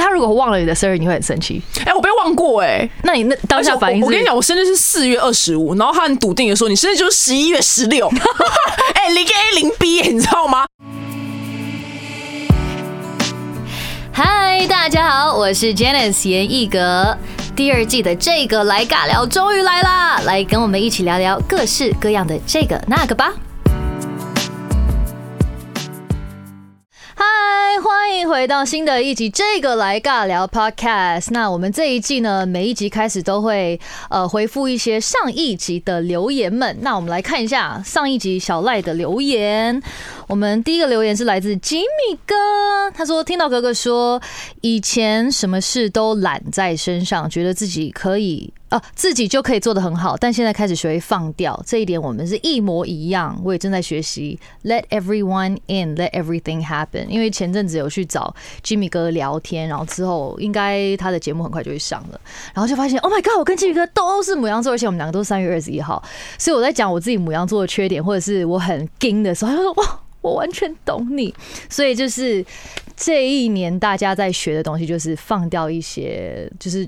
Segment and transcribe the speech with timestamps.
[0.00, 1.60] 是他如果忘了你的生日，你会很生气。
[1.84, 4.02] 哎，我被忘过哎，那你那当下反应？
[4.02, 8.08] 我跟你讲，我生日是四月二十五，然后他很笃定的说，你生日就是十一月十六。
[8.94, 10.64] 哎，零 A 零 B，你知道吗？
[14.12, 17.16] 嗨，大家好，我是 Janice 严艺格。
[17.56, 23.32] 第二季的这个来尬聊终于来啦，来跟我们一起聊聊各式各样的这个那个吧。
[27.22, 27.26] 嗨，
[27.82, 31.26] 欢迎回到新的一集这个来尬聊 Podcast。
[31.32, 36.78] 那我们这一季呢，每一集开始都会呃回复一些上一集的留言们。
[36.80, 39.82] 那我们来看一下上一集小赖的留言。
[40.28, 42.34] 我们第一个留言是来自吉米哥，
[42.94, 44.18] 他说听到哥哥说
[44.62, 53.38] 以前什么事都揽在身上，觉得自己可以啊，自己就可以做的很好，但现在开始学会放掉，这一点我们是一模一样。
[53.44, 57.06] 我也正在学习 Let everyone in, let everything happen。
[57.08, 62.20] 因为前阵子有去找吉米哥聊天，然后之后应该他的节目很快就会上了，
[62.54, 66.02] 然后就发现 Oh my God，我跟吉米哥都是母羊座，而且我们两个都是三月二十一号，
[66.38, 70.00] 所以我在讲我自己母羊座的缺点，或者是我很惊的时候，他说哇。
[70.22, 71.34] 我完全懂你，
[71.70, 72.44] 所以就是
[72.94, 76.86] 这一年大家在学的东西，就是放掉一些，就是。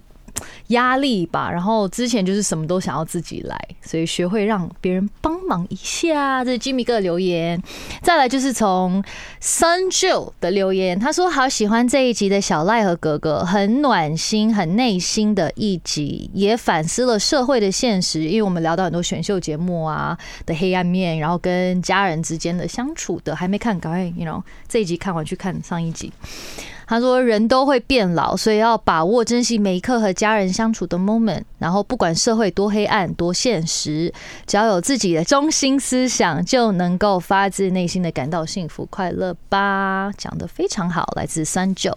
[0.68, 6.44] 压力吧，然后之前就是什么都想要自己来，所以学会让别人帮忙一下。
[6.44, 7.62] 这是吉米哥的留言。
[8.02, 9.02] 再来就是从
[9.40, 18.22] Sun Jill 的留言，他说好喜欢这一集的小赖和哥哥，很暖心、很内心的一集，也反思了社会的现实。
[18.24, 26.12] 因为我们聊到很多选秀节目啊的黑暗面，然后跟家人之间的相处的，还没看，赶快 you know 这一集看完去看上一集。
[26.86, 31.42] 他说：“人都会变老，所以要把握、珍惜每一刻和家人相处的 moment。
[31.58, 34.12] 然后，不管社会多黑暗、多现实，
[34.46, 41.96] 只要有自己的中心思想，就能够发自内心的感到幸福快乐吧。”讲的非常好，来自三九。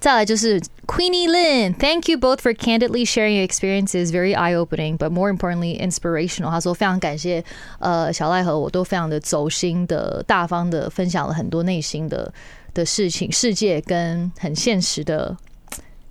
[0.00, 5.76] 再来就是 Queenie Lin，Thank you both for candidly sharing your experiences, very eye-opening, but more importantly,
[5.80, 6.50] inspirational。
[6.50, 7.42] 他说非常感谢，
[7.80, 12.32] 呃，小赖和我都非常的走心的、大方的分享了很多内心的。
[12.78, 15.36] 的事情，世界跟很现实的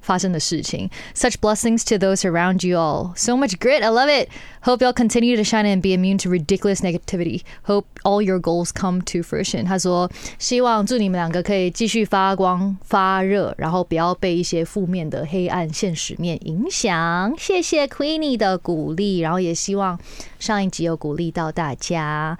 [0.01, 0.89] 发生的事情。
[1.15, 3.13] Such blessings to those around you all.
[3.15, 3.83] So much grit.
[3.83, 4.27] I love it.
[4.61, 7.43] Hope you'll continue to shine and be immune to ridiculous negativity.
[7.63, 9.65] Hope all your goals come to fruition.
[9.65, 17.33] 他说，希望祝你们两个可以继续发光发热，然后不要被一些负面的黑暗现实面影响。
[17.37, 19.97] 谢谢 Queenie 的鼓励，然后也希望
[20.39, 22.37] 上一集有鼓励到大家。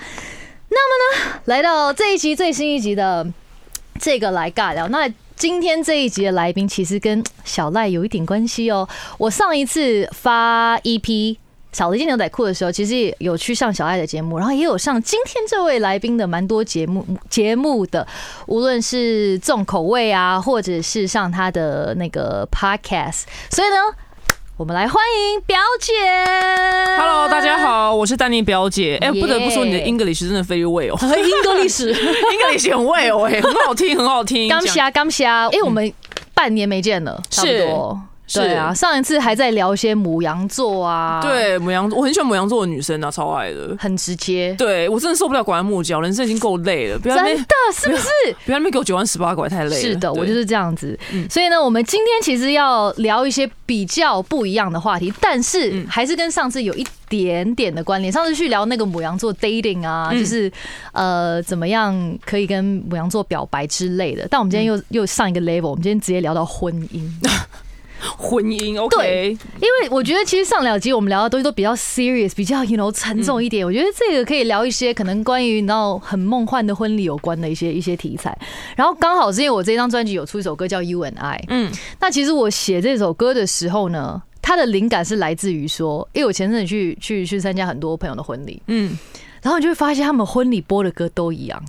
[0.70, 3.26] 那么呢，来到这一集最新一集的。
[4.00, 4.88] 这个来尬聊。
[4.90, 8.88] 那今天这一集的来宾其实跟小赖有一点关系哦。
[9.18, 11.38] 我上一次发 EP
[11.72, 18.07] 少了一件牛仔裤的时候，其实有去上小赖的节目，然后也有上今天这位来宾的蛮多节目节目的，
[18.47, 23.24] 无论是重口味啊，或者是上他的那个 Podcast。
[23.50, 23.75] 所以呢。
[24.57, 25.94] 我们来欢迎表姐。
[26.97, 28.97] Hello，大家好，我是丹妮表姐。
[29.00, 30.97] 哎，不得不说，你的 English 真的非常 well。
[30.97, 34.50] English，English 很 well，哎，很好听，很好听。
[34.50, 35.47] 刚虾，刚虾。
[35.50, 35.94] 哎，我们
[36.34, 38.01] 半年没见了，差不多。
[38.34, 41.22] 对啊，上一次还在聊一些母羊座啊。
[41.22, 44.54] 对，母羊座，我很喜欢母羊座的女生啊，超爱的，很直接。
[44.58, 48.10] 对我真的受不了拐弯抹角，人生已经够累了，真的是不是？
[48.46, 49.82] 不要那边给我九弯十八拐，太累了。
[49.82, 50.98] 是的，我就是这样子。
[51.30, 58.12] 所以呢，我们今天其实要聊一些比较不一样的话题，但是还是跟上次有一点点的关联。
[58.12, 60.52] 上次去聊那个母羊座 dating 啊，就是
[60.92, 61.96] 呃怎么样
[62.26, 64.28] 可以跟母羊座表白之类的。
[64.30, 67.10] 但我们今天又又上一个 level，我们今天直接聊到婚姻。
[68.18, 73.66] 婚姻，OK，对，因为我觉得其实上两集我们聊的东西都比较 serious，比较 you know 沉重一点。
[73.66, 78.38] 我觉得这个可以聊一些可能关于你知道很梦幻的婚礼有关的一些一些题材。
[78.75, 88.97] 然后刚好是因为我这张专辑有出一首歌叫 You and I，嗯，那其实我写这首歌的时候呢，它的灵感是来自于说，因为我前阵子去去去参加很多朋友的婚礼，嗯，
[89.41, 91.62] 然后你就会发现他们婚礼播的歌都一样。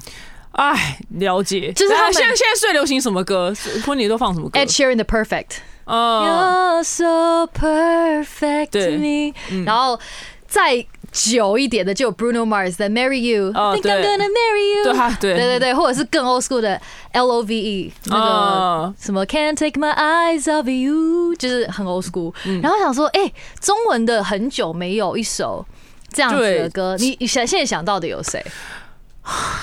[0.53, 3.55] 哎，了解，就是他现在现在最流行什么歌？
[3.85, 5.59] 婚礼都放什么歌？Ed Sheeran 的 Perfect。
[5.85, 9.33] 哦 you're so perfect to me，
[9.65, 9.99] 然后
[10.47, 16.79] 再久一点的就有 Bruno Mars 的 Marry You，Think I'm gonna marry you，对对对对，或者是更 old school 的
[17.12, 22.35] L O V E，那个什么 Can't take my eyes off you，就是很 old school。
[22.61, 25.65] 然后想说，哎，中文的很久没有一首
[26.12, 28.44] 这样子的歌，你想现在想到的有谁？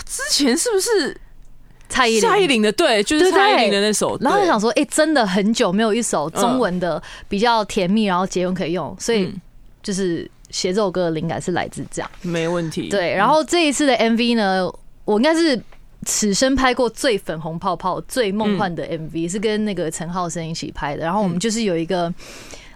[0.06, 1.20] 之前是不是？
[1.88, 9.32] 蔡依林蔡依林的对，就是蔡依林的那首，然后就想说，哎，真的很久没有一首中文的比较甜蜜，然后结婚可以用，所以
[9.84, 12.90] 就是写这首歌的灵感是来自这样，没问题。
[12.90, 14.68] 对，然后这一次的 MV 呢，
[15.06, 15.62] 我应该是
[16.06, 21.04] 此生拍过最粉红泡泡、最梦幻的 MV，是跟那个陈浩生一起拍的。
[21.04, 22.12] 然后我们就是有一个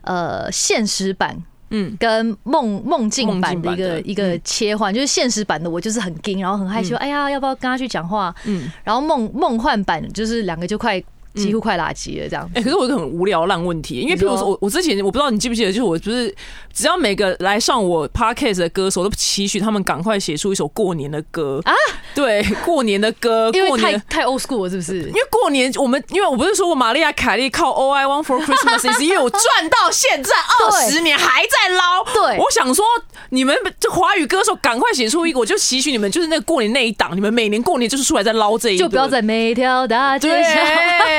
[0.04, 1.36] 呃现实版。
[1.72, 8.34] 嗯，跟梦梦境版的一个一个切换，就是现实版的我就是很惊，然后很害羞，哎呀，要不要跟他去讲话？
[8.46, 11.04] 嗯，然后梦梦幻版就是两个就快。
[11.36, 12.50] 几乎快垃圾了，这样。
[12.54, 16.34] 哎，可是我有个很无聊烂问题，因为譬如说我我之前我不知道你记不记得，就是我不是
[16.74, 21.74] 只要每个来上我 podcast 的歌手，都期许他们赶快写出一首过年的歌啊。
[22.16, 25.02] 对， 过年的歌，因为太太 old school 了，是不是？
[25.04, 30.32] 因为过年我们，因为我不是说过玛利亚凯莉靠 All I Want for Christmas Is You 赚到现在
[30.62, 32.04] 二十年还在捞。
[32.14, 32.84] 对，我想说
[33.30, 40.54] 你们这华语歌手赶快写出一个，我就期许你们就是那个过年那一档，你们每年过年就是出来在捞这一，就不要在每条大街上。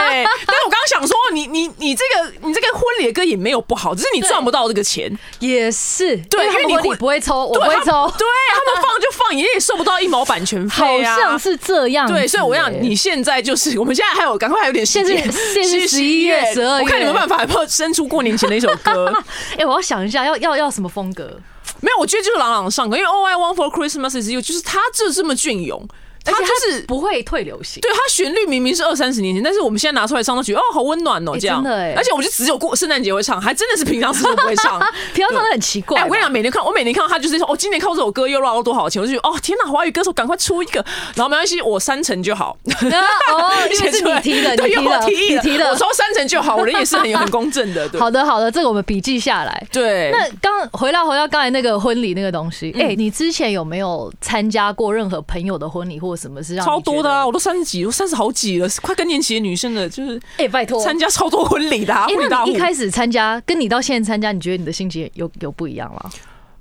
[0.09, 5.11] 对，但是我刚刚想说，你你你这个你这个婚礼的歌也没有不好，只是你赚不到这个钱。
[5.39, 12.07] 也是，对，因为你不会抽，我不会抽，对他们放就放，也也收不到一毛版权费啊，好像是这样。
[12.07, 19.13] 对，所以我想你现在就是，我们现在还有，赶快还有点时间，现在十一月、十二月，我看你们办法，有生出过年前的一首歌。
[19.57, 21.39] 哎，我要想一下，要要要什么风格？
[21.81, 25.87] 没有，我觉得就是朗朗上口，因为 All I Want for Christmas Is You，就是他就这么隽永。
[26.25, 34.79] 它就是不会退流行，对它旋律明明是二三十年前，但是我们现在拿出来唱都觉得哦好温暖哦这样，真的哎，而且我就只有过圣诞节会唱，还真的是平常时候不会唱，
[35.15, 36.03] 平常唱的很奇怪。
[36.05, 40.85] 我跟你讲，每年看我每年看到他就是说哦，今年靠这首歌又捞了多少钱，我就觉得哦天哪，华语歌手赶快出一个，
[41.15, 42.57] 然后没关系，我三成就好。
[42.67, 47.89] 哦，因为是你提的， 你提的，提的，我说三成就好，我人也是很很公正的。
[47.99, 49.67] 好的，好的，这个我们笔记下来。
[49.73, 56.83] 对，那刚回到回到刚才那个婚礼那个东西，哎，你之前有没有参加过任何朋友的婚礼或者什么是让？
[56.83, 66.11] 多的啊，我都三十几，我三十好几了，快更年期的女生了，就是哎，拜托，参加超多婚礼的，婚礼大一开始参加，跟你到现在参加，你觉得你的心情有有不一样吗？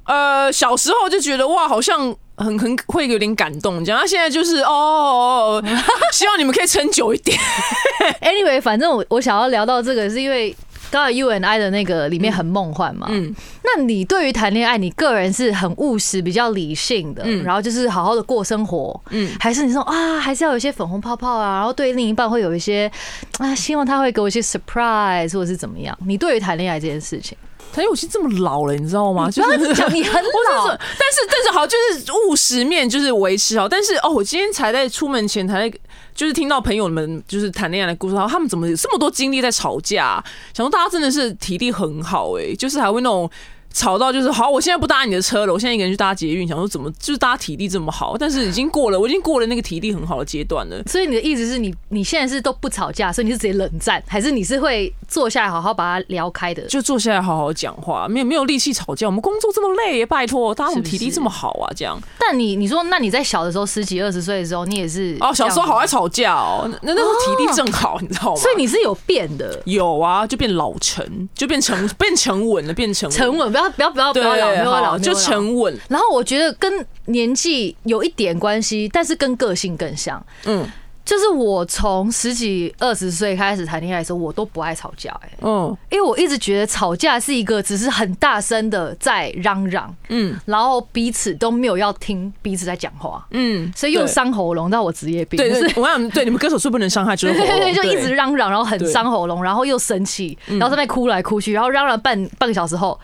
[0.05, 4.07] 呃，小时候就觉得哇，好像很很会有点感动，这样。
[4.07, 5.63] 现在就是哦，
[6.11, 7.37] 希望你们可以撑久一点。
[8.21, 10.55] Anyway，反正我我想要聊到这个，是因为。
[10.91, 13.33] 刚才 U N I 的那个里面很梦幻嘛，嗯，
[13.63, 22.91] 那你对于谈恋爱，你个人是很务实、比较理性的，然后就是好好的过生活，嗯，还是你说啊，还是要有一些粉红泡泡啊，然后对另一半会有一些
[23.37, 25.97] 啊，希望他会给我一些 surprise 或者是怎么样？
[26.05, 27.37] 你对于谈恋爱这件事情？
[27.71, 29.29] 谈我已经这么老了，你知道吗？
[29.29, 33.67] 就是讲你很老， 但是但是好，就是务实面就是维持好。
[33.67, 35.69] 但是哦，我今天才在出门前才
[36.13, 40.23] 就是听到朋友们就是谈恋爱的故事，然后他们怎么有这么多精力在吵架？
[40.53, 43.29] 想说大家真的是体力很好哎，就是还会那种。
[43.73, 50.81] 吵到就是好，我现在不搭你的车了，我现在一个人去搭捷运，想说怎么就是大家体力这么好，但是已经过了，我已经过了那个体力很好的阶段了。
[50.87, 56.63] 所以你的意思是你你现在是都不吵架，所以你是直接冷战，还是你是会坐下来好好把它聊开的？
[56.63, 59.07] 就坐下来好好讲话，没有没有力气吵架。
[59.07, 61.99] 我们工作这么累，拜托，大家体力这么好啊，这样。
[62.19, 68.35] 但你你说，那你在小的时候十几二十岁的时候，你也是哦，小时候好爱吵架哦，那那时候体力正好，你知道吗？
[68.35, 74.81] 所以你是有变的，有啊，就变老成，就变成变沉稳了，变成沉稳，不要不要不要老不要。
[74.81, 75.75] 老，就沉稳。
[75.87, 80.23] 然后我觉得跟年纪有一点关系，但是跟个性更像。
[80.45, 80.69] 嗯。
[81.05, 95.35] 就是我从十几二十岁开始谈恋爱的时候，我都不爱吵架，哎，嗯，因为我一直觉得吵架是一个只是很大声的在嚷嚷，嗯，然后彼此都没有要听彼此在讲话，嗯，所以又伤喉咙，到我职业病。
[95.35, 102.99] 对对，我想对你们歌手是不能伤害， 对对对，就一直嚷嚷，然后很伤喉咙，然后又生气，然后在那哭来哭去，然后嚷嚷半半个小时后，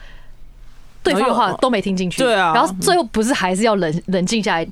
[1.05, 4.67] 对方的话都没听进去，对啊，然后最后不是还是要冷冷静下来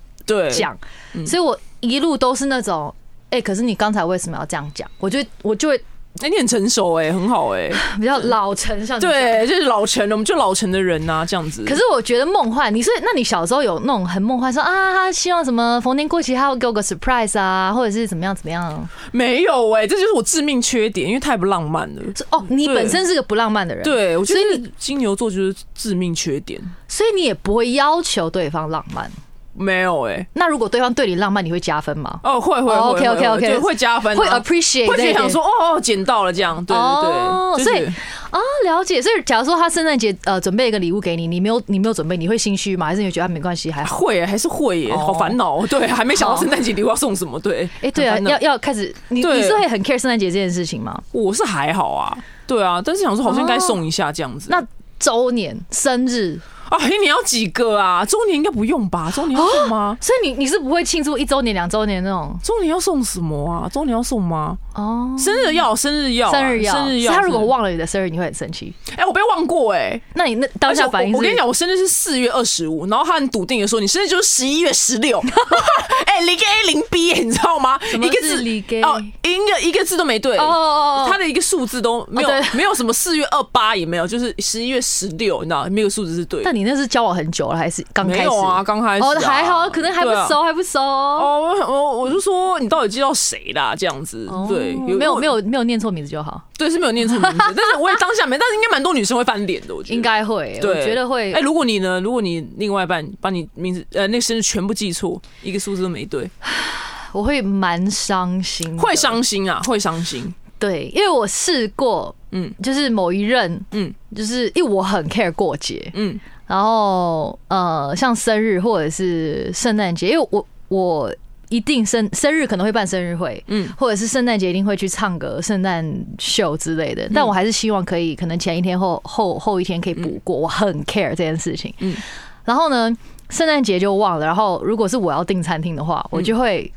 [0.52, 0.78] 讲，
[1.26, 2.94] 所以我一路都是那种。
[3.30, 4.88] 哎，可是你刚才为什么要这样讲？
[5.00, 5.84] 我就我就会，
[6.22, 11.66] 哎，你很成熟哎，很好哎， 比较老成，像对，就是老成的，我们就老成的人呐，这样子。
[11.66, 18.88] 可是我觉得梦幻，你是那你小时候有那种很梦幻，说啊，他希望什么逢年过节他会给我个 surprise 啊，或者是怎么样怎么样？
[19.12, 22.02] 没有哎，这就是我致命缺点，因为太不浪漫了。
[22.30, 29.12] 哦，你本身是个不浪漫的人，对，我觉得金牛座就是致命缺点，所以你也不会要求对方浪漫。
[29.56, 32.20] 没有哎，那如果对方对你浪漫，你会加分吗？
[32.24, 37.86] 哦，会会，OK OK OK，会加分，会 appreciate，会想说哦哦，捡到了这样，对对对，所以
[38.32, 39.00] 啊，了解。
[39.00, 42.88] 所以假如说他圣诞节呃准备一个礼物给你，你没有你没有准备，你会心虚吗？
[42.88, 43.72] 还是你觉得没关系？
[43.72, 45.64] 还会还是会耶，好烦恼。
[45.68, 47.40] 对，还没想到圣诞节礼物要送什么。
[47.40, 51.00] 对，哎，对啊，要要开始，你你是会很 care 圣诞节这件事情吗？
[51.12, 52.18] 我是还好啊，
[52.48, 54.48] 对啊，但是想说好像该送一下这样子。
[54.50, 54.64] 那
[55.00, 56.40] 周年生日。
[56.74, 58.04] 啊，一年要几个啊？
[58.04, 59.12] 周年应该不用吧？
[59.16, 59.96] 周年要送吗？
[60.02, 63.70] 所以你你是不会庆祝一周年、两周年那种周年要送什么啊？
[63.72, 64.58] 周年要送吗？
[64.74, 65.16] 哦？
[65.18, 67.14] 生日要，生日要啊，生日要，生日要。
[67.14, 68.74] 他如果，忘了你的生日，你会很生气。
[68.98, 70.00] 哎，我被忘过哎。
[70.16, 71.14] 那你那当下反应？
[71.14, 75.22] 我我跟你讲，我生日是四月二十五，然后他很笃定的说，你生日就是十一月十六。
[76.06, 77.80] 哎，零 A 零 B，你知道吗？
[77.94, 78.44] 一个字？
[78.84, 80.38] 哦，一个一个字都没对。
[80.38, 86.46] 哦哦哦他的一个数字都没有，哦没有什么四月二八也没有，就是十一月十六，你知道，没有数字是对的。
[86.46, 88.20] 但你那是交往很久了，还是刚开始？
[88.20, 90.80] 没有啊，刚开始、啊、哦，还好，可能还不熟，还不熟。
[90.80, 93.76] 哦，我我我就说你到底记到谁啦？
[93.76, 100.04] 这样子，哦对，没有没，有没有念错名字就好，对，是没有念错名字，但是我也当下没，但是应该蛮多女生会翻脸的，我觉得应。
[100.04, 101.40] 该会，我对，觉得会哎、。
[101.40, 102.00] 如果你呢？
[102.02, 106.30] 如果你另外一半把你名字呃那个生日全部记错，一个数字都没对，
[107.14, 110.34] 我会蛮伤心的，会伤心啊，会伤心。
[110.60, 121.16] 对，因为我试过，嗯就是某一任，嗯就是因为我很 care 过节，嗯然后呃，像生日或者是圣诞节，因为我我
[121.50, 123.68] 一定生生日可能会办生日会，嗯。
[123.78, 125.86] 或者是圣诞节一定会去唱个圣诞
[126.18, 131.74] 秀之类的，但我还是希望可以可能前一天后后后一天可以补过，我很 care 这件事情。
[131.80, 131.96] 嗯。
[132.44, 132.92] 然后呢，
[133.30, 136.70] 圣诞节就忘了，然后如果是我要订餐厅的话，我就会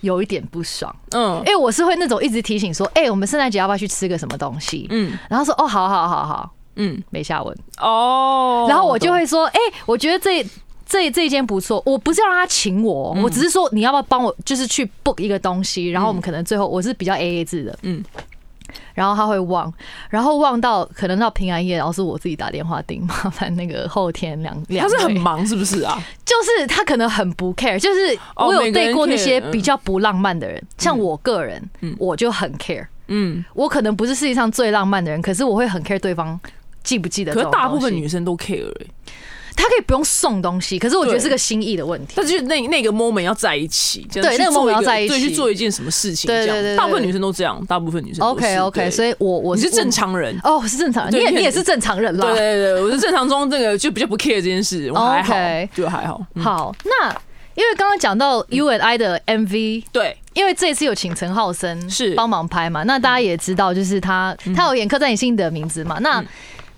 [0.00, 1.36] 有一点不爽，嗯。
[1.46, 4.86] 因为我是会那种一直提醒说，哎、我们圣诞节要不要去吃个什么东西？
[4.90, 5.16] 嗯。
[5.28, 7.56] 然后说，哦，好好好好，嗯，没下文。
[7.78, 10.44] 哦，然后我就会说，哎、我觉得这
[10.86, 13.22] 这这一间不错，我不是要让他请我，嗯。
[13.22, 17.98] 我只是说你要不要帮我，就是去 book 一个东西，然后我们可能最后我是比较 A A 制的，嗯。
[17.98, 18.22] 嗯。
[18.94, 19.72] 然后他会忘，
[20.08, 26.02] 然后忘到可能到平安夜，然后是我自己打电话订，麻烦那个后天两两他是很忙是不是啊？
[26.24, 36.38] 就是他可能很不 care，就是哦我有对过那些比较不浪漫的人，像我个人嗯，我就很 care，嗯，我可能不是世界上最浪漫的人，可是我会很 care 对方
[36.82, 37.46] 记不记得可是。
[37.50, 38.86] 大部分女生都 care 哎、
[39.54, 42.14] 他可以不用送东西，可是我觉得是个心意的问题。
[42.16, 50.34] 但是就是那那个 moment 要在一起，对那个 moment 要在一起对，去做一件什么事情，这样对对大部分女生都这样，大部分女生 OK OK，所以以我我你是正常人。
[50.42, 52.26] 哦，我是正常人，你你也你也是正常人啦。
[52.28, 55.34] 对对对，我是正常中这个就比较不 care 这件事，我还好
[55.74, 56.24] 就还好。
[56.34, 57.10] 嗯好，那
[57.54, 65.98] 因为刚刚讲到 U and I 的 MV，对，因为这一次有请陈浩森是帮忙拍嘛，那大家也知道，就是他他有演刻在你心底的名字嘛。
[66.00, 66.24] 那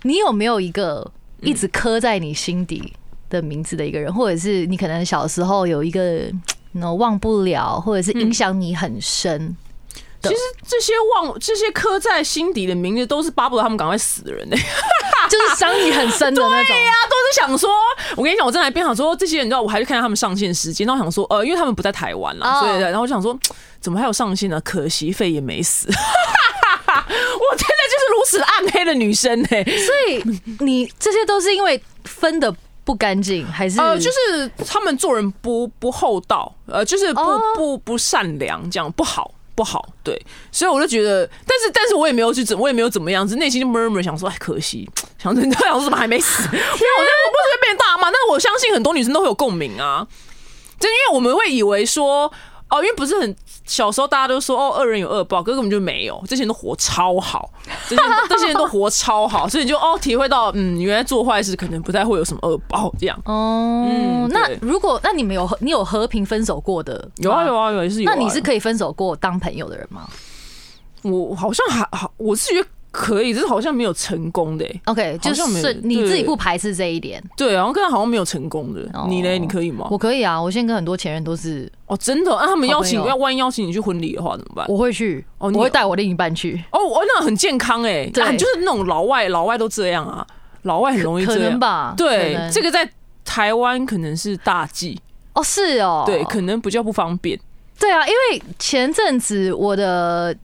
[0.05, 2.93] 你有没有一个一直刻在你心底
[3.29, 6.31] 的名字的一个人，或者是你可能小时候有一个
[6.73, 9.57] 那忘不了，或者是影响你很深？
[10.23, 14.57] 其实这些忘这些刻在心底的名字，都是巴不得他们赶快死的人呢、
[15.29, 16.65] 就是伤你很深的那种。
[16.67, 17.71] 对呀、都是想说，
[18.17, 23.39] 我跟你讲，我正在边想说，这些人，你知道，我还去看他们上线时间，然后想说，呃，因为他们不在台湾啦，哦所以，然后我就想说，
[23.81, 24.59] 怎么还有上线呢？
[24.63, 25.89] 可惜肺也没死。
[28.27, 30.23] 是暗黑的女生呢、所以
[30.61, 32.55] 你这些都是因为分的
[32.85, 33.81] 不干净，还是？
[33.81, 37.41] 呃，就是他们做人不不厚道，呃，就是不、哦。
[37.55, 39.33] 不不善良，这样不好。
[39.57, 46.43] 不好，对，所以我就觉得，但是但是我也没有去怎，我也没有怎么样子，内心就 murmur 想说，哎，可惜，想说你 想说怎么还没死？
[46.51, 50.05] 没有，我我不是变大骂，但是我相信很多女生都会有共鸣啊，
[50.81, 52.25] 就因为我们会以为说，
[52.69, 57.51] 哦，因为不是很小时候大家都说，哦，恶人有恶报，可是根本就没有，这些人都活超好，
[57.89, 63.19] 这些人这些人都活超好，所以你就哦体会到，嗯，原来做坏事可能不太会有什么恶报这样。
[63.25, 67.11] 哦嗯，那如果那你们有和你有和平分手过的？
[67.17, 67.65] 有啊有啊。
[67.69, 68.15] 啊有，也是有、啊。
[68.15, 70.07] 那你是可以分手过当朋友的人吗
[71.01, 74.81] 我好像还好，我是觉得可以，只是好像没有成功的、欸。
[74.85, 77.21] ？OK，就好像没有是你自己不排斥这一点。
[77.37, 78.89] 对，然后跟他好像没有成功的。
[78.95, 79.89] 哦你嘞，你可以吗？
[79.91, 82.31] 我可以啊，我现在跟很多前任都是，哦，真的？
[82.31, 84.65] 那、他们邀请要万一邀请你去婚礼的话怎么办？
[84.69, 90.25] 我会去，哦你我会带我另一半去，哦，哦那很健康哎、对啊就是那种老外，老外都这样啊，
[90.63, 91.51] 老外很容易可这样。
[91.51, 91.95] 能吧？
[91.97, 92.89] 对这个在
[93.25, 95.01] 台湾可能是大忌，
[95.33, 97.39] 哦是哦，对，可能比较不方便。
[97.81, 100.35] 对啊，因为前阵子我的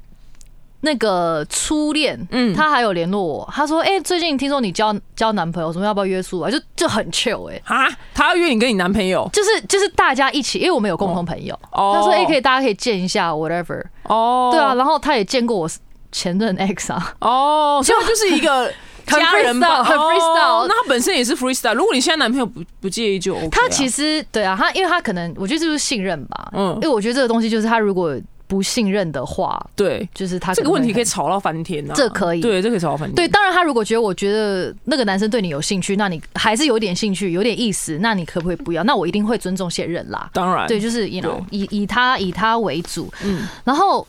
[0.83, 2.55] 那个初恋，嗯。
[2.55, 9.29] 他还有联络我，他说：“哎、最近听说你交交男朋友，什么要不要约束啊？”就就很 chill 哎、啊，他要约你跟你男朋友？
[9.33, 11.93] 就是就是大家一起，因为我们有共同朋友，哦。
[11.97, 13.83] 他说：“哎、可以大家可以见一下，whatever。
[14.05, 15.69] 哦，对啊，然后他也见过我
[16.11, 18.65] 前任 X 啊，哦，所以就是一个
[19.07, 21.75] 很 家人吧，freestyle，很哦 freestyle 那他本身也是 freestyle。
[21.75, 23.49] 如果你现在男朋友不不介意就 OK 啊。
[23.53, 26.75] 他其实对啊，他因为他可能我觉得这就是信任吧，嗯。
[26.77, 28.17] 因为我觉得这个东西就是他如果
[28.51, 31.05] 不信任的话，对就是他这个问题可以以。
[31.05, 33.15] 吵到翻天啊，这可以对，这可以吵到翻天。
[33.15, 38.83] 对，当然，他如果觉得我觉得那个男生对你有兴趣，那你还是有点兴趣，有点意思，那你可不可以不要？
[38.85, 40.29] 那我一定会尊重现任啦。
[40.33, 44.07] 当然，对，就是 you know 以以他以他为主，嗯，然后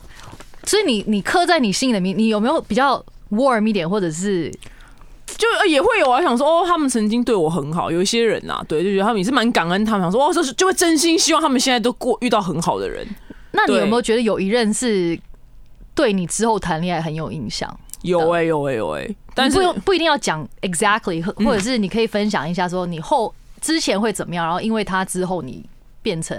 [0.64, 4.52] 所以你你刻在你心里的名，你有没有比较 warm 一点，或者是
[5.26, 13.04] 就呃也会有啊，想说哦，他们曾经对我很好，有一些人呐、啊，对，就觉得他们也是蛮感恩他们，想说哦，就是就会真心希望他们现在都过遇到很好的人。
[13.52, 15.18] 那你有没有觉得有一任是
[15.94, 17.78] 对你之后谈恋爱很有影响？
[18.02, 25.64] 有哎、有哎、有哎、但是不用不一定要讲 exactly，或者是你可以分享一下说你后之前会怎么样，然后因为他之后你
[26.02, 26.36] 变成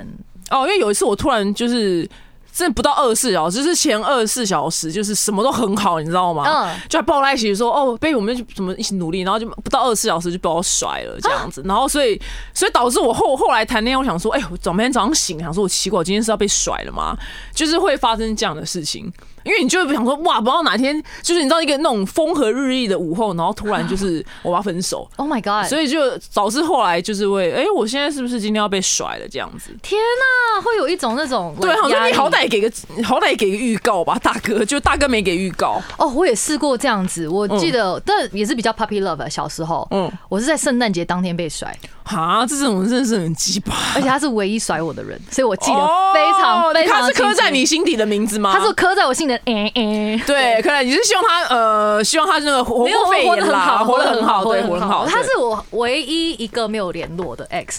[0.49, 2.09] 哦，因为有一次我突然就是。
[2.53, 6.43] 真的不到二十四小时，就是前二十四小时，就是什么都很好，你知道吗？
[6.47, 12.19] 嗯就还抱在一起说哦，baby，我们就怎么一起努力，然后就不到二十四小时就把我甩了这样子， 然后所以
[12.53, 17.17] 所以导致我后后来谈恋爱，我想说，哎、我早每天早上醒，想说我奇怪，我今天是要被甩了吗？
[17.53, 19.11] 就是会发生这样的事情，
[19.43, 25.67] 因为你就会想说，哇，不知道哪天就是你知道一个那种风和日丽的午后，然后突然就是我要分手， Oh my God！
[25.69, 25.99] 所以就
[26.33, 29.71] 导致后来就是会，哎、我现在是不是今天要被甩了这样子？
[29.81, 32.71] 天呐，会有一种那种对，好像你好歹给个
[33.03, 43.73] 好歹给个预告吧，大哥，就大哥没给预告，哦，我也试过这样子，我记得，但也是比较 puppy love 啊小时候，嗯，我是在圣诞节当天被甩，哈，这种真的是很鸡巴。
[43.95, 48.53] 而且他是唯一甩我的人，所以我记得非常哦非常他是刻在你心底的名字吗？
[48.53, 50.21] 他是刻在我心里的，哎哎。
[50.25, 55.05] 对，可能你是希望他呃，希望他那个活过肺活得很炎活得很好，对，活得很好。
[55.05, 57.77] 他是我唯一一个没有联络的 ex，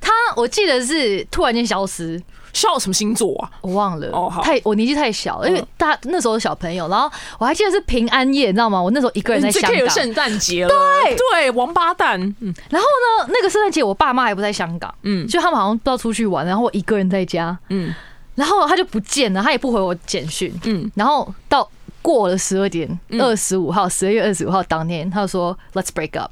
[0.00, 2.20] 他我记得是突然间消失，
[2.56, 3.50] 笑什么星座啊？
[3.60, 4.42] 我忘了，哦好。
[4.42, 5.66] 太我年纪太小了，因为嗯。
[5.76, 8.82] 大那时候小朋友，然后我还记得是平安夜，你知道吗？
[8.82, 11.16] 我那时候一个人在这香港，圣诞节了，对。
[11.32, 12.54] 对，王八蛋，嗯。
[12.70, 15.26] 然后呢，那个圣诞节我爸妈还不在香港，嗯。
[15.26, 17.94] 就他们好像不知道出去玩，然后我一个人在家，嗯。
[18.34, 21.68] 然后他就不见了，他也不回我简讯，嗯，然后到
[22.02, 23.20] 过了十二点，嗯。
[23.20, 26.30] 二十五号，十二月二十五号当天，他就说 Let's break up，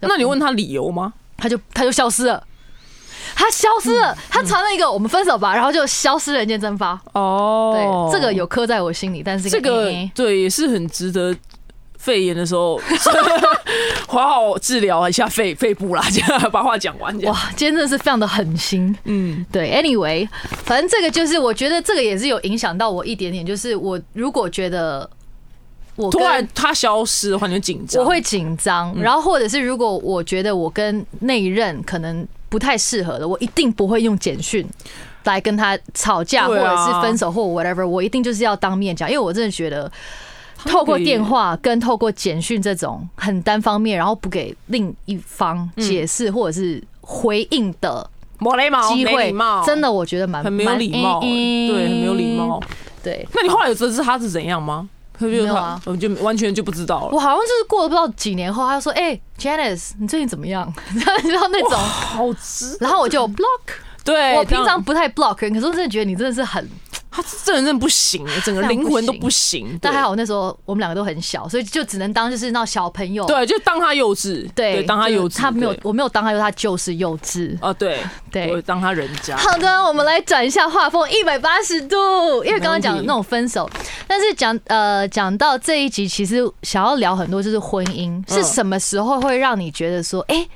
[0.00, 1.12] 那你问他理由吗？
[1.36, 2.42] 他就他就消失了。
[3.34, 7.00] 他消失嗯了，他传了一个我们分手吧，然后就消失，人间蒸发。
[7.12, 11.34] 哦对，这个有刻在我心里，但是这个哎对也是很值得。
[11.98, 12.80] 肺炎的时候，
[14.08, 17.16] 好好治疗一下肺肺部啦，这样把话讲完。
[17.22, 18.92] 哇，今天真的是非常的狠心。
[19.04, 20.28] 嗯，对，anyway，
[20.64, 25.08] 反正这个就是我觉得这个也是有影响到我一点点，就是我如果觉得
[25.94, 28.02] 我突然他消失的话，你就紧张。
[28.02, 34.68] 我会紧张，然后或者是如果我觉得我跟那一任可能不太适合的，我一定不会用简讯
[35.24, 39.90] 来跟他吵架，或者是分手或 whatever，我一定就是要当面讲，因为我真的觉得。
[40.64, 48.08] 透过电话跟透过简讯这种很单方面，然后不给另一方解释或者是回应的
[48.94, 49.34] 机会
[49.66, 51.28] 真的我觉得蛮很没有礼貌，对，
[51.88, 52.60] 很没有礼貌。
[53.02, 54.88] 对，那你后来有得知他是怎样吗？
[55.28, 57.10] 他就没有啊我就完全就不知道了。
[57.12, 63.72] 我好像就是过了不知道几年后，他就说：“哎、j a n i c e 你最近怎么样？” 你知道那种，好直，然后我就 block。
[64.04, 66.68] 对，我平常不太 block 人，可是我真的觉得你真的是很，
[67.12, 69.78] 他这人真的不行，整个 灵魂都不行。
[69.80, 73.24] 但还好那时候我们两个都很小，所以就只能当就是那小朋友。
[73.26, 77.56] 对，就当他幼稚，对，当他幼稚，他没有，我没有当他幼稚，他就是幼稚。
[77.60, 79.36] 啊，对对我当他人家。
[79.36, 81.96] 好的，我们来转一下画风，一百八十度。
[82.44, 83.68] 因为刚刚讲那种分手，
[84.06, 90.46] 但是讲呃讲到这一集，其实想要聊很多就是婚姻嗯是什么时候会让你觉得说，哎、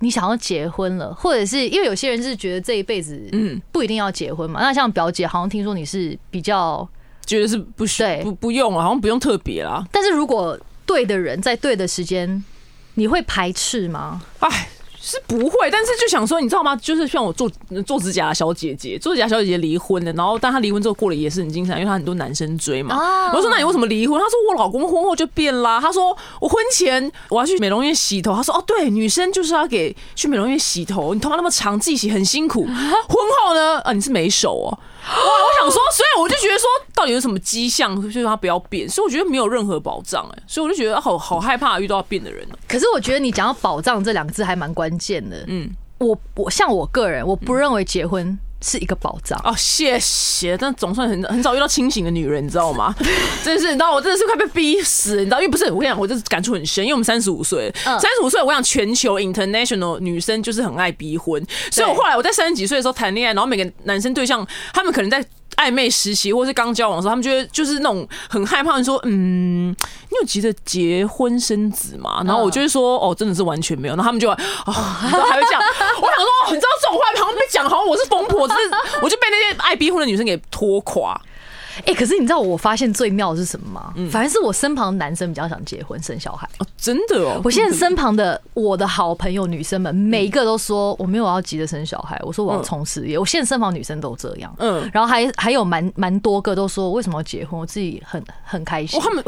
[0.00, 4.60] 你想要结婚了，或者是因为有些人是觉得这一辈子嗯，不一定要结婚嘛。
[4.60, 6.86] 那像表姐，好像听说你是比较，
[7.24, 9.86] 觉得是不需对不不用了，好像不用特别啦。
[9.90, 12.44] 但是如果对的人在对的时间，
[12.94, 14.22] 你会排斥吗？
[14.40, 14.68] 哎，
[15.08, 16.74] 是不会，但是就想说，你知道吗？
[16.74, 17.48] 就是像我做
[17.86, 22.96] 做指甲的小姐姐，做指甲小姐姐离婚了，然后但她离婚之后过了也是很精彩，因为她很多男生追嘛。
[22.96, 24.20] 啊我说那你为什么离婚？
[24.20, 25.80] 她说我老公婚后就变啦。
[25.80, 32.64] 她说我婚前我要去美容院洗头，她说哦对，女生就是要给去美容院洗头，你头发那么长自己洗很辛苦。
[32.66, 34.76] 婚后呢，啊你是没手哦。
[35.08, 35.14] 哇！
[35.14, 45.44] 我想说，所以我就觉得说，到底有什么迹象，就是他不要变，所以我觉得没有任何保障哎、所以我就觉得好好害怕遇到要变的人哦、可是我觉得你讲到保障这两个字还蛮关键的。
[45.46, 49.38] 嗯，我我像我个人，我不认为结婚是一个宝藏。
[49.44, 52.94] 哦，谢谢，但总算很很少遇到清醒的女人，你知道吗？
[53.44, 55.38] 真是，你知道我真的是快被逼死，你知道？
[55.40, 65.24] 因为不是我跟你讲，我这感触很深，因为我们三十五岁，嗯三十五岁，我想全球 international 女生就是很爱逼婚，所以我后来我在三十几岁的时候谈恋爱，然后每个男生对象，他们可能在。
[65.56, 72.22] 暧昧实习或是刚交往的时候，他们觉得就是那种很害怕，说嗯，你有急着结婚生子吗？
[72.24, 73.94] 然后我就会说哦，真的是完全没有。
[73.94, 75.62] 然后他们就啊哦，还会这样。
[76.00, 78.54] 我想说，你知道这种话好像被讲，好像我是疯婆子，
[79.02, 81.20] 我就被那些爱逼婚的女生给拖垮。
[81.84, 83.94] 哎、可是你知道我发现最妙的是什么吗？
[84.10, 86.48] 反而是我身旁的男生比较想结婚生小孩。
[86.58, 93.18] 哦，真的哦，我现在身旁的我的好朋友女生们，每一个都说我没有要急着生小孩，我说我要冲事业。
[93.18, 99.04] 我现在身旁女生都这样，嗯，然后还还有蛮蛮多个都说为什么要结婚，我自己很很开心哇，。
[99.04, 99.24] 他们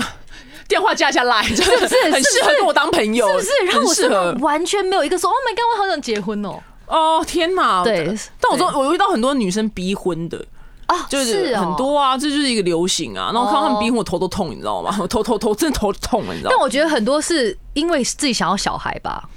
[0.67, 4.07] 电话加下来，是不是很适合跟我当朋友，是不是？
[4.09, 7.85] 然后我完全没有一个说 “Oh my god，我好想结婚哦哦，天哪！
[7.85, 8.07] 对
[8.41, 10.43] 但我说我遇到很多女生逼婚的，”
[10.89, 13.31] 啊，就是哦很多啊，这就是一个流行啊。
[13.33, 14.97] 然后我看到他们逼婚，我头都痛，你知道吗？
[15.01, 16.57] 我头头头真的头痛了，你知道吗？
[16.57, 19.29] 但我觉得很多是因为自己想要小孩吧，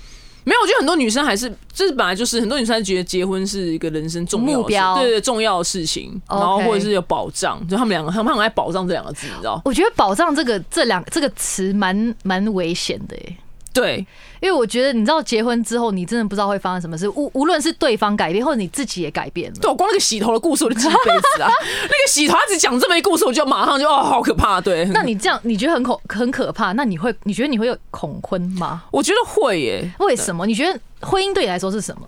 [0.43, 9.61] 没有，我觉得很多女生还是，就是本来就是很多女生觉得结婚是一个人生重要的目标对对重要的事情，然后或者是有保障，就他们两个，他们很爱保障这两个字，你知道？
[9.65, 13.37] 我觉得保障这个这两这个词蛮蛮危险的耶。
[13.73, 14.05] 对，
[14.41, 17.07] 因为我觉得，你知道，结婚之后，你真的不知道会发生什么事。
[17.10, 19.57] 无无论是对方改变，或者你自己也改变了。
[19.62, 21.49] 对我光那个洗头的故事我就记一辈子啊！
[21.84, 24.60] 那个洗头，他只讲这么一故事，我就马上就哦，好可怕。
[24.60, 26.73] 对，那你这样，你觉得很恐很可怕？
[26.73, 28.84] 那你会，你觉得你会有恐婚吗？
[28.91, 29.91] 我觉得会耶。
[29.99, 30.45] 为什么？
[30.45, 32.01] 你觉得婚姻对你来说是什么？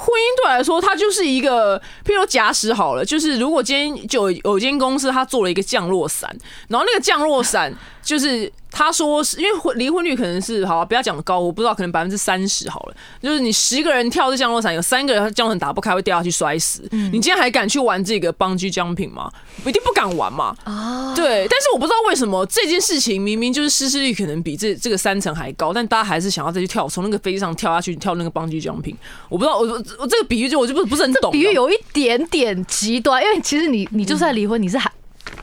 [0.00, 6.30] 婚姻对我来说，它就是一个，譬如假使好了，就是如果今天就有有一间公司，它做了一个降落伞，
[6.68, 7.74] 然后那个降落伞
[8.08, 19.30] 就是他说是因为婚离婚率可能是好、啊，不要讲高，我不知道可能百分之三十好了，就是你十个人跳这降落伞，有三个人降落伞打不开会掉下去摔死，你今天还敢去玩这个邦居奖品吗？
[19.66, 20.56] 一定不敢玩嘛。
[20.64, 28.96] 啊，对，但是我不知道为什么这件事情明明就是失事率可能比这这个三层还高，但大家还是想要再去跳，从那个飞机上跳下去跳那个邦居奖品。
[29.28, 31.30] 我不知道，我我我这个比喻就我就不不是很懂。
[31.30, 34.90] 比喻有一点点极端，因为其实你你就算离婚，你是还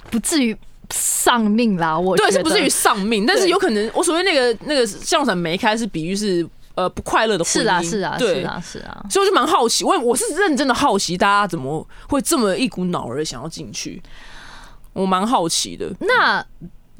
[0.09, 0.57] 不至于
[0.91, 1.97] 丧命啦。
[1.97, 7.61] 我对，是不至于丧命，但是有可能我所谓那个那个降落伞没开是比喻是呃不快乐的婚姻。
[7.61, 9.05] 是啊是啊对是啊是啊。
[9.09, 14.01] 所以我就蛮好奇，我我是认真的好奇，大家怎么会这么一股脑儿想要进去？
[14.93, 15.91] 我蛮好奇的。
[15.99, 16.45] 那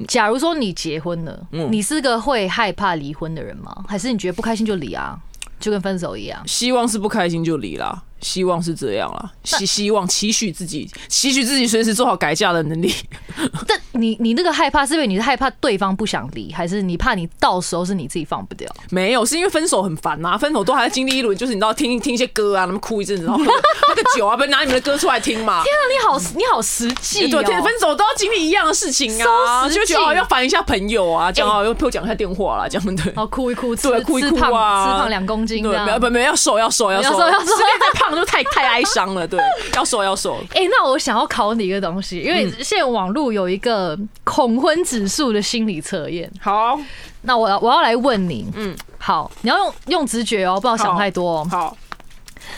[0.06, 3.84] 假如说你结婚了，嗯你是个会害怕离婚的人吗？
[3.88, 5.18] 还是你觉得不开心就离啊，
[5.58, 6.42] 就跟分手一样？
[6.46, 12.92] 希望是不开心就离啦，希望是这样啦，希希望期许自己，期许自己随时做好改嫁的能力。
[13.66, 18.68] 但你你那个害怕是因为你是害怕对方不想离，还是你怕你到时候是你自己放不掉？
[18.90, 25.62] 没有，是因为分手很烦呐、分手都还要经历一轮，就是你知道听听一些歌啊，他们哭一阵子，然后喝个酒啊，不是拿你们的歌出来听嘛。
[25.62, 27.62] 天啊你好你好实际对，哦。
[27.62, 33.06] 分手都要经历一样的事情啊，就觉得要烦一下朋友啊，讲好要陪我讲一下电话啦，这样对。
[33.06, 39.38] 然后哭一哭，吃对，哭一哭啊，吃胖两公斤这对，样没有不没有要瘦要瘦要瘦要瘦要瘦实力再胖就太太哀伤了，对，
[39.74, 40.38] 要瘦要瘦。
[40.54, 46.30] 哎、那我想要考你一个东西，因为现在网络有一个恐婚指数的心理测验。
[46.40, 46.78] 好，
[47.22, 51.48] 那我要我要来问你，嗯嗯，好，你要用用直觉哦，不要想太多哦。
[51.50, 51.76] 好，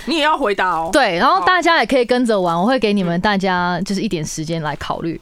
[0.06, 0.90] 你也要回答哦。
[0.92, 5.20] 对，然后大家也可以跟着玩，我会给你们大家就是一点时间来考虑。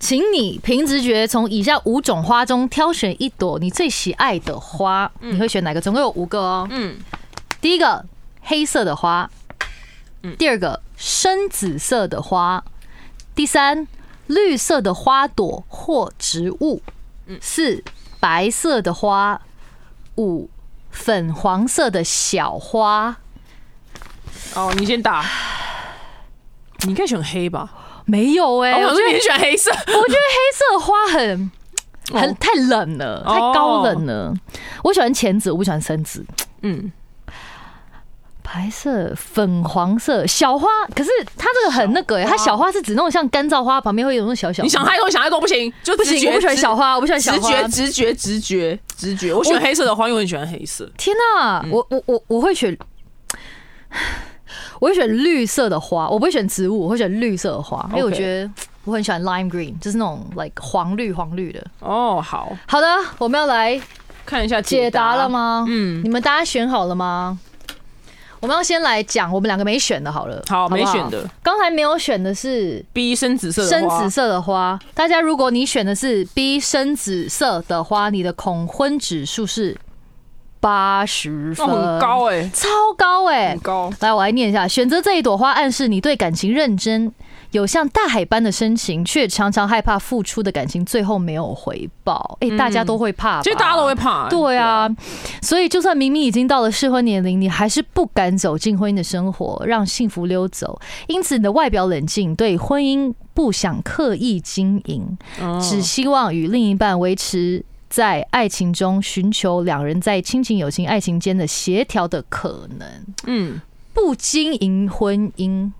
[0.00, 5.80] 请你凭直觉从以下五种花中挑选一朵你最喜爱的花，你会选哪个？
[5.80, 6.68] 总共有五个哦。
[6.70, 6.96] 嗯，
[7.60, 8.04] 第一个
[8.42, 9.28] 黑色的花，
[10.38, 12.64] 第二个深紫色的花，
[13.34, 13.86] 第三
[14.26, 16.82] 绿色的花朵或植物，
[17.40, 17.82] 四
[18.20, 19.40] 白色的花，
[20.16, 20.50] 五
[20.90, 23.16] 粉黄色的小花。
[24.54, 25.24] 哦，你先打。
[26.82, 27.70] 你应该选黑吧？
[28.04, 29.70] 没有哎、哦我我觉得说你选黑色。
[29.70, 31.50] 我觉得黑色花很
[32.12, 34.34] 很哦太冷了，哦太高冷了。
[34.82, 36.24] 我喜欢浅紫，我不喜欢深紫。
[36.62, 36.90] 嗯，
[38.50, 44.62] 白色、粉黄色小花，可是它这个很那个哎、小花它小花是指那种像干燥花旁边会有那种小小。
[44.62, 47.62] 你想太多，想太多不行，就不行，我不喜欢小花，我不喜欢小花。
[47.68, 49.34] 直觉，直觉，直觉，直觉。
[49.34, 50.90] 我选黑色的花，因为我很喜欢黑色。
[50.96, 52.74] 天哪、我我我我会选，
[54.80, 58.50] 我会选绿色的花，我不会选植物，我会选绿色的花，因为我觉得
[58.84, 61.62] 我很喜欢 lime green，就是那种 like 黄绿黄绿的。
[61.80, 62.86] 哦，好好的，
[63.18, 63.78] 我们要来
[64.24, 65.28] 看一下解答了？
[65.28, 65.66] 吗？
[65.68, 67.38] 嗯你们大家选好了吗？
[68.40, 70.42] 我们要先来讲我们两个没选的，好了。
[70.48, 71.10] 好，不没选。
[71.10, 71.28] 的。
[71.42, 74.78] 刚才没有选的是 B 深紫色的深紫色的花。
[74.94, 79.76] 大家如果你选的是 B 深紫色的花，你的恐婚指数是
[80.60, 83.92] 八十分，哦，很高哎，超高哎、很高。
[84.00, 87.12] 来，我来念一下：选择这一朵花，暗示你对感情认真，
[87.52, 92.36] 有像大海般的深情，却常常害怕付出的感情最后没有回报。
[92.40, 94.28] 哎、大家都会怕吧，其实大家都会怕欸。
[94.28, 94.88] 对啊，
[95.40, 100.78] 所以就算明明已经到了适婚年龄，你还是不敢走进婚姻的生活，让幸福溜走。
[101.06, 112.86] 因此，你的外表冷静，对婚姻不想刻意经营，嗯只希望与另一半维持在爱情中，寻求两人在亲情、友情、爱情间的协调的可能。
[113.26, 113.60] 嗯，
[113.94, 115.70] 不经营婚姻，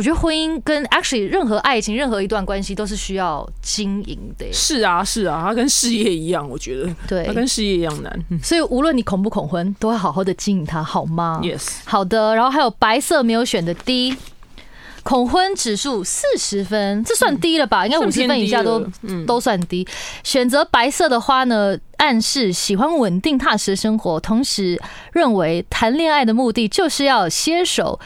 [0.00, 4.50] 我我觉得婚姻跟 actually 任何爱情、任何一段关系都是需要经营的耶。
[4.50, 8.24] 是啊，是啊，它跟事业一样，我觉得对它跟事业一样难。
[8.30, 14.16] 嗯所以无论你恐不恐婚，都要好好的经营它，好吗 Yes，好的，然后还有白色没有选的 D，
[15.02, 17.84] 恐婚指数四十分，这算低了吧？
[17.84, 19.86] 应该五十分以下都嗯都算低。
[20.24, 24.80] 选择白色的花呢，暗示喜欢稳定踏实的生活，同时
[25.12, 28.00] 认为谈恋爱的目的就是要携手。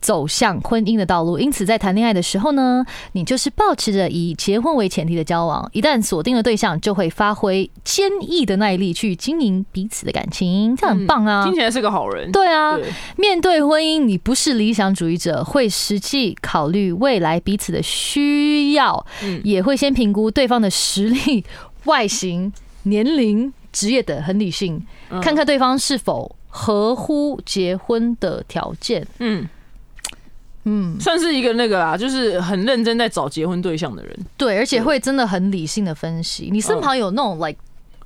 [0.00, 5.68] 走向婚姻的道路，因此在谈恋爱的时候呢，你就是保持着以结婚为前提的交往。
[5.72, 11.44] 一旦锁定了对象，就会发挥坚毅的耐力去经营彼此的感情，这样很棒啊！
[11.44, 12.30] 听起来是个好人。
[12.30, 21.44] 对啊，对面对婚姻，你不是理想主义者，会实际考虑未来彼此的需要，嗯也会先评估对方的实力、
[21.84, 22.52] 外形、
[22.84, 29.06] 年龄、职业等，很理性，嗯看看对方是否合乎结婚的条件。
[29.18, 29.48] 嗯，
[30.68, 34.18] 嗯，算是一个那个啦，就是很认真在找结婚对象的人。
[34.36, 36.50] 对，而且会真的很理性的分析。
[36.52, 37.58] 你身旁有那种 like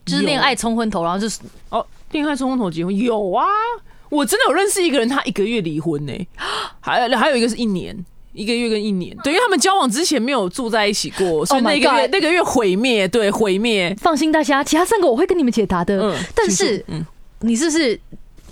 [0.07, 3.45] 就是恋爱冲昏头，然后就是哦，恋爱冲昏头结婚有啊，
[4.09, 6.13] 我真的有认识一个人，他一个月离婚呢、
[6.81, 8.05] 还还有一个是一年。
[8.35, 13.95] 一个月跟一年，对，因为他们交往之前没有住在一起过，所以 Oh 那个月那个月毁灭，对，毁灭。
[14.01, 16.01] 放心大家，其他三个我会跟你们解答的。
[16.01, 17.05] 嗯，但是嗯，
[17.41, 18.01] 你是不是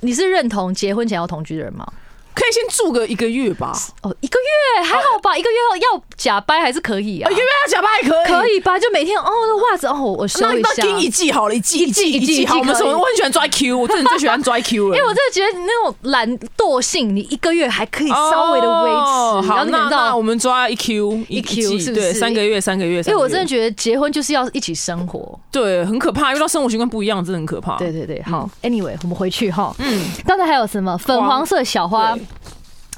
[0.02, 1.90] 你是认同结婚前要同居的人吗？
[2.34, 7.40] 可以先住个一个月吧，哦，一个月还好吧，一个月要要假掰还是可以啊一个。
[7.40, 8.78] 月要假掰还可以，可以吧？
[8.78, 10.68] 就每天哦，那袜子哦，我收那一下。
[10.78, 12.58] 那给一季好了，一季一季一季好。
[12.58, 12.92] 我们什么？
[12.96, 14.96] 我很喜欢抓 Q，我真的最喜欢抓 Q 了。
[14.96, 20.22] 因为我真的觉得那种懒惰性，你一个月还可以稍微的维持，哦好，那那我。
[20.22, 23.00] 们抓一 Q 一 Q 是不是对，三个月，三个月。
[23.00, 27.76] 因为我真的觉得结婚就是要一起生活，对很可怕，遇到生活习惯不一样，真的很可怕。
[27.78, 29.74] 对对对，好，Anyway，我们回去哈。
[29.78, 32.19] 嗯，刚才还有什么粉黄色小花对？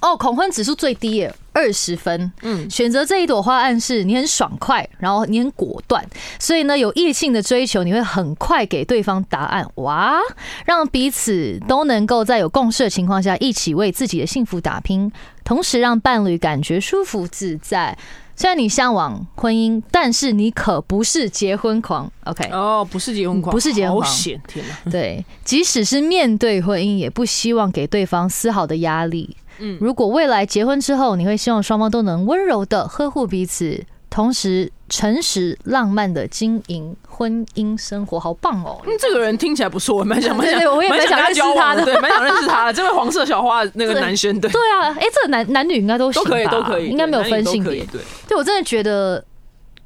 [0.00, 2.32] 哦，恐婚指数最低耶，二十分。
[2.42, 6.04] 嗯选择这一朵花，暗示你很爽快，然后你很果断，
[6.40, 10.18] 所以呢，有异性的追求，你会很快给对方答案，哇，
[10.66, 15.12] 让彼此都能够在有共识的情况下，一起为自己的幸福打拼，
[15.44, 17.96] 同时让伴侣感觉舒服自在。
[18.42, 22.50] 虽然你向往婚姻，但是你可不是结婚狂，OK？
[22.50, 24.42] 哦，不是结婚狂，不是结婚狂好险！
[24.48, 29.36] 天哪， 对，即使是面对婚姻，也不希望给对方丝毫的压力。
[29.60, 38.78] 嗯如果未来结婚之后，你会希望双方都能温柔的呵护彼此，同时诚实浪漫的经营婚姻生活，好棒哦！
[38.84, 42.72] 嗯，这个人听起来不错，我 蛮想蛮想，我也蛮想认识他的对，蛮想认识他的。
[42.74, 47.82] 这位黄色小花那个男生，对，对啊，哎、这个男男女应该都行都可以，吧都可以，应该没有分性别。
[47.86, 49.24] 对，对我真的觉得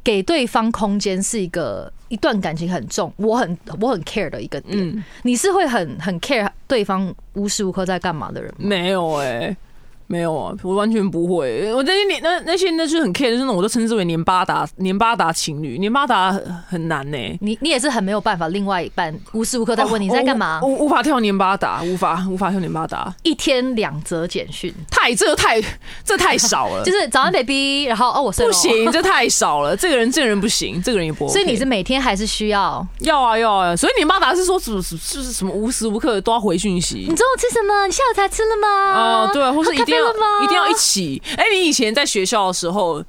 [0.02, 4.76] 给对方空间是一个一段感情很重，我很我很 care 的一个点。
[4.76, 8.56] 嗯，你是会很很 care 对方无时无刻在干嘛的人吗？
[8.58, 9.56] 没有哎。
[10.06, 11.72] 没有啊，我完全不会。
[11.72, 16.32] 我那些年那那些那就是很 care，就是那种我都称之为年巴达年巴达情侣，年巴达
[16.68, 25.60] 很难呢、你你也是很没有办法，另外一半无时无刻在问你哦在干嘛，我无无法跳年巴达，无法无法跳年巴达，一天两则简讯，太这个太
[26.04, 29.76] 这太少了， 就是早安 baby，然后哦我睡了不行， 这太少了。
[29.76, 31.32] 这个人这个人不行，这个人也不 OK。
[31.32, 32.86] 所以你是每天还是需要？
[33.00, 37.14] 要啊要啊，所以年巴达是说什么就是什么无时无刻都要回讯息你。
[37.14, 37.86] 中午吃什么？
[37.86, 39.26] 你下午才吃了吗？
[39.26, 39.95] 哦，对，或是一定
[40.44, 41.22] 一定要一起。
[41.36, 43.04] 哎、你以前在学校的时候，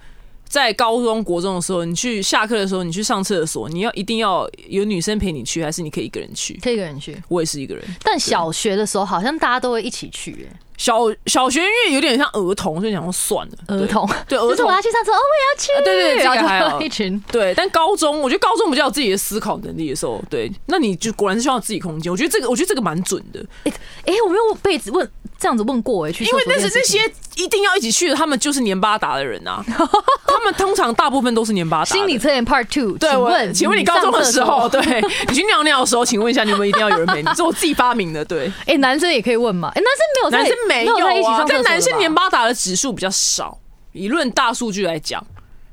[0.47, 6.59] 在高中国中的时候，你去下课的时候，你去上厕所，你要一定要有女生陪你去，还是你可以一个人去？
[6.63, 7.83] 可以一个人去，我也是一个人。
[8.03, 13.53] 但小学的时候好像大家都会一起去、欸小小学因为有点像儿童，所以想说算了。
[13.67, 17.21] 儿童对 儿就是我要去上厕所，哦，我也要去，对对对这个还好然后就一群。
[17.31, 22.11] 对，但高中我觉得高中比较有自己的思考能力的时候，对，那你就果然是需要自己空间。
[22.11, 25.09] 我觉得这个我觉得这个蛮准的，哎、我没有被子问
[25.39, 26.99] 这样子问过哎、去因为那是这些
[27.35, 29.63] 一定要一起去的，他们就是年巴达的人啊，
[30.25, 31.85] 他们通常大部分都是年巴达。
[31.85, 34.81] 心理测验 Part Two，对，请问请问你高中的时候，对
[35.27, 37.27] 你去尿尿的时候，请问一下，你们一定要有人陪你？
[37.29, 39.71] 这是我自己发明的，对，哎、男生也可以问嘛？
[39.75, 43.57] 哎、男生没有，男生没有在一起但男生年巴达的指数比较少。
[43.93, 45.25] 以论大数据来讲，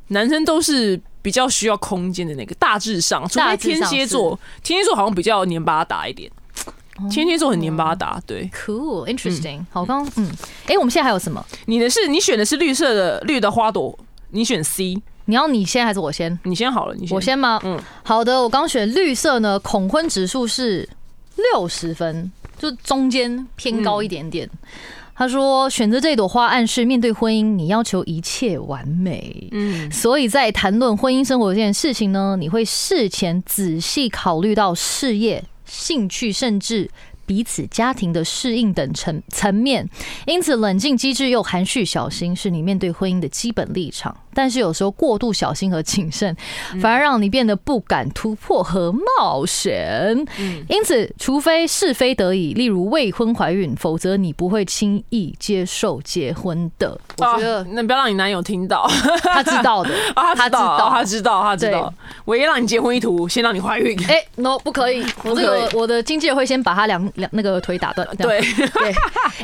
[0.08, 6.30] 男生都是比较需要空间的那个，大致上，除非天蝎座，天蝎座好像比较年巴达一点，
[6.98, 8.18] 哦天蝎座很年巴达。
[8.26, 10.30] 对，cool interesting，、好，我刚刚嗯，
[10.66, 11.44] 哎、我们现在还有什么？
[11.66, 13.98] 你的是你选的是绿色的绿的花朵，
[14.30, 16.38] 你选 C，你要你先还是我先？
[16.44, 17.14] 你先好了，你先。
[17.14, 17.60] 我先吗？
[17.64, 20.88] 嗯嗯，好的，我刚选绿色呢，恐婚指数是
[21.36, 22.32] 六十分，
[22.64, 24.48] 就中间偏高一点点。
[25.16, 29.48] 他说，选择这朵花暗示面对婚姻，你要求一切完美。
[29.52, 36.90] 嗯，所以在谈论婚姻生活这件事情呢，你会事前仔细考虑到事业、兴趣，甚至
[37.24, 39.88] 彼此家庭的适应等层层面。
[40.26, 44.16] 因此，冷静机智又含蓄小心是你面对婚姻的基本立场。
[44.34, 46.36] 但是有时候过度小心和谨慎，
[46.80, 50.16] 反而让你变得不敢突破和冒险。
[50.68, 56.98] 因此，除非是非得已，例如未婚怀孕，否则你不会轻易接受结婚的。
[57.18, 58.86] 我觉得那不要让你男友听到，
[59.22, 61.94] 他知道的， 啊，他知道，他知道他知道，他知道。
[62.24, 63.96] 我也让你结婚一图，先让你怀孕。
[64.08, 68.06] 哎、n o 不可以，我这个我的经纪人会先把他两两那个腿打断。
[68.16, 68.94] 对对，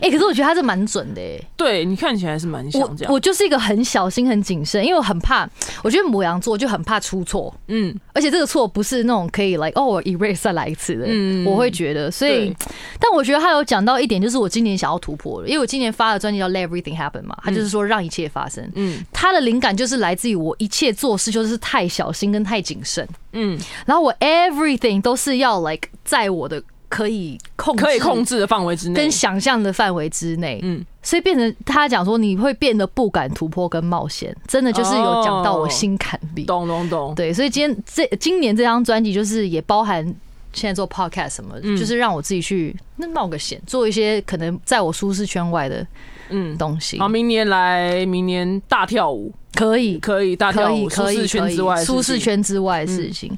[0.02, 1.40] 哎、可是我觉得他是蛮准的、哎。
[1.56, 3.12] 对你看起来是蛮我像这样。
[3.12, 5.48] 我就是一个很小心、很谨慎，因为我很怕，
[5.82, 12.54] 我觉得母羊座就很怕出错，嗯，而且这个错不是那种可以 like 哦我 erase 再来一次的，嗯我会觉得，所以，
[12.98, 19.04] 但我觉得他有讲到一点，就是我今年想要突破的，因为我今年发的专辑叫 Let Everything Happen 嘛，他就是说让一切发生，嗯。
[19.12, 29.10] 他的灵感就是来自于我一切做事就是太小心跟太谨慎，嗯，然后我 everything 都是要 like 在我的可以控制可以控制的范围之内跟。
[29.10, 36.44] 想象的范围之内，嗯，所以变成他讲说你会变得不敢突破跟冒险，真的就是有讲到我心坎里。
[36.44, 37.14] 懂懂懂。
[37.14, 40.04] 对，所以今天这今年这张专辑就是也包含
[40.52, 45.86] 现在做 podcast 什么，嗯就是让我自己去那冒个险，做一些可能在我舒适圈外的
[46.30, 46.98] 嗯，东西。
[46.98, 53.36] 好，明年来，明年大跳舞，可以，可以大跳可以，舞，舒可以，适圈之外舒适圈之外的事情。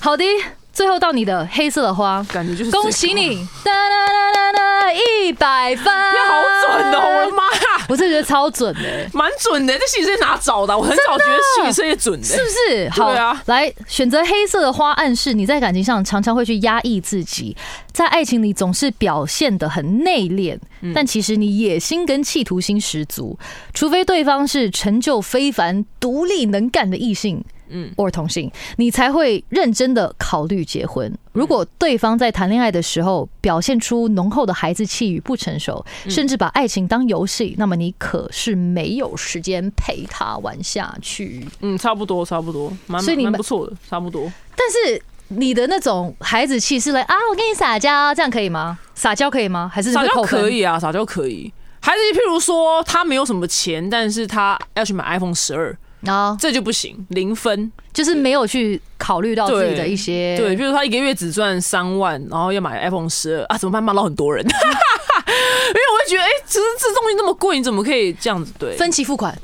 [0.00, 0.24] 好的，
[0.72, 7.18] 最后到你的黑色的花，感觉就是恭喜你，哒哒哒哒哒，一百分，你好准哦！
[7.18, 8.80] 我的妈呀，我真的觉得超准的、
[9.12, 9.78] 蛮准的。
[9.78, 10.76] 这心理测验哪找的？
[10.76, 12.26] 我很少觉得心理测验准的。
[12.26, 12.88] 是不是？
[12.90, 17.54] 好，对啊来选择黑色的花，暗示你在感情上常常会去压抑自己，
[17.92, 23.38] 在爱情里总是表现的很内敛，嗯但其实你野心跟企图心十足，
[23.74, 27.44] 除非对方是成就非凡、独立能干的异性。
[27.74, 31.10] 嗯或同性，你才会认真的考虑结婚。
[31.32, 41.46] 如果对方在谈恋爱的时候表现出浓厚的孩子气与不成熟，嗯甚至把爱情当游戏，那么你可是没有时间陪他玩下去。
[41.60, 44.30] 嗯，差不多，差不多，蛮所以你们蛮不错的，差不多。
[44.54, 48.78] 但是你的那种孩子气是来啊，我跟你撒娇，这样可以吗？
[48.94, 49.70] 撒娇可以吗？
[49.72, 50.50] 还是撒娇可？
[50.50, 51.52] 以啊，撒娇可以。
[51.80, 57.72] 还是譬如说，他没有什么钱，但是他要去买 iPhone 十二，啊，这就不行，零分。
[57.92, 63.82] 就是没有去考虑到自己的一些对，比如他一个月只赚三万，然后要买 iPhone 十二啊，怎么办？
[63.82, 68.52] 骂到很多人， 因为我会觉得，哎、其实这东西那么贵，你怎么可以这样子？
[68.58, 69.36] 对，分期付款，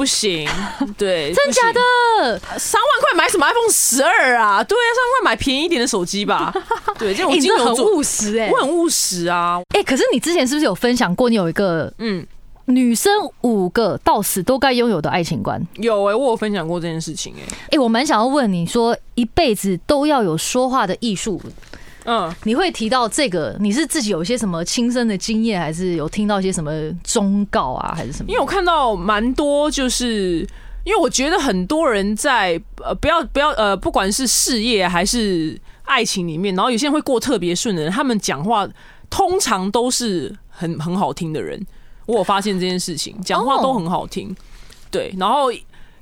[0.00, 0.48] 不行，
[0.96, 2.38] 对，真假的？
[2.58, 4.64] 三万块买什么 iPhone 十二啊？
[4.64, 6.50] 对啊，三万块买便宜一点的手机吧。
[6.98, 9.60] 对，这种欸你真的很务实哎、我很务实啊。
[9.76, 12.26] 哎、可是你之前是不是有分享过，你有一个嗯，
[12.64, 15.62] 女生五个到死都该拥有的爱情观？
[15.74, 21.38] 有哎、我有分享过这件事情哎、哎、我蛮想要问你说，一辈子都要有说话的艺术，
[22.04, 23.56] 嗯，你会提到这个？
[23.60, 26.70] 你是自己有一些什么亲身的经验，还是有听到一些什么
[27.04, 28.30] 忠告啊，还是什么？
[28.30, 30.46] 因为我看到蛮多，就是
[30.84, 38.66] 因为我觉得很多人在呃，不要不要呃，不管是事业还是爱情里面，然后有些人会过特别顺的人，他们讲话
[39.08, 41.60] 通常都是很很好听的人。
[42.06, 44.34] 我有发现这件事情，讲话都很好听，
[44.90, 45.52] 对，然后。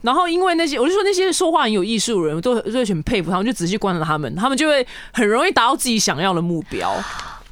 [0.03, 6.95] 然后，因为那些，我就说那些说话很有艺术的人，我都都会很佩服他们，就仔细观察他们，他们就会很容易达到自己想要的目标。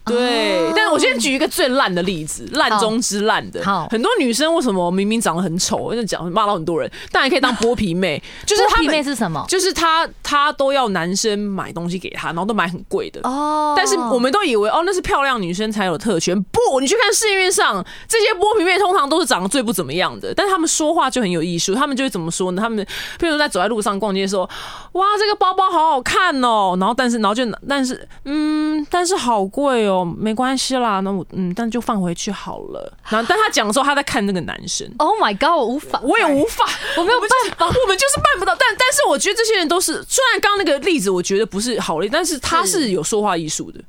[0.07, 3.64] 对，但是我先举一个最烂的例子，烂中之烂的。
[3.64, 9.45] 好很多女生为什么明明长得很丑，就讲骂到很多人，但也可以当剥皮妹， 就是剥皮妹是什么？
[9.49, 13.21] 就是她她都要男生买东西给她，然后都买很贵的。
[13.25, 16.40] 哦但是我们都以为哦，那是漂亮女生才有特权。
[16.45, 21.75] 不，你去看市面上这些剥皮妹，通常都是长得最不怎么样的，但是他们说话就很有艺术。
[21.75, 22.62] 他们就会怎么说呢？
[22.62, 22.85] 他们
[23.19, 24.49] 譬如说在走在路上逛街的时候，
[24.92, 32.93] 哇，这个包包好好看哦，然后但是然后就但是嗯，但是好贵哦，没关系啦，那我嗯，但就放回去好了。
[33.09, 34.91] 然后但他讲的时候，他在看那个男生。
[34.99, 35.51] Oh my god！
[35.51, 36.65] 我无法，我也无法，
[36.97, 38.55] 我没有办法我们就是办不到。
[38.59, 43.81] 但但是我觉得这些人都是，虽然刚刚那个例子我觉得不是好例，但是他是有说话艺术的。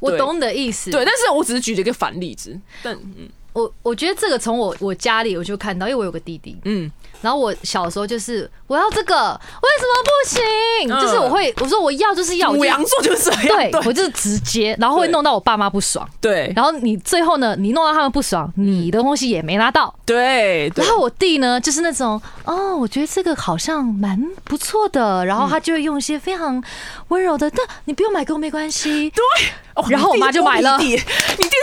[0.00, 0.90] 我懂你的意思。
[0.90, 6.88] 对，但是我只是举了一个反例子，但嗯我我觉得这个从我我家里我就看到，因为我有个弟弟，嗯，
[7.20, 9.14] 然后我小时候就是我要这个，
[9.62, 10.94] 为什么不行？
[10.94, 16.08] 嗯就是我会我说我要就是要，我羊座就是这样，对对我就是直接，然后会弄到我爸妈不爽。
[16.20, 19.94] 对然后你最后呢，你弄到他们不爽，你的东西也没拿到。
[20.06, 26.62] 对对然后我弟呢，就是那种哦，我觉得这个好像蛮不错的，然后他就会用一些非常
[27.08, 29.10] 温柔的，但你不用买给我没关系。
[29.10, 29.22] 对，
[29.78, 31.02] 哦 然后我妈就买了你弟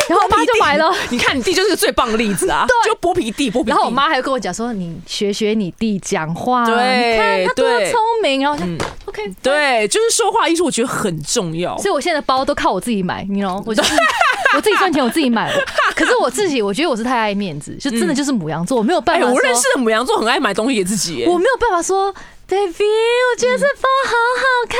[0.07, 0.93] 然后我妈就买了。
[1.09, 3.69] 你看你弟就是个最棒的例子啊， 对就剥皮弟，剥皮。
[3.69, 8.41] 然后我妈还跟我讲说，你学学你弟讲话，对你看他多聪明。
[8.41, 11.77] 然后我就嗯 OK 对，就是说话艺术，我觉得很重要。
[11.77, 13.93] 所以我现在的包都靠我自己买，你 know，我就是
[14.55, 15.51] 我自己赚钱，我自己买。
[15.95, 19.35] 可是我自己，我觉得我是太爱面子，就真的就是母羊座，我没有办哎，法说。
[19.35, 22.13] 我认识的母羊座很爱买东西给自己耶，我没有办法说
[22.47, 22.83] ，baby，
[23.33, 24.79] 我觉得这包好好看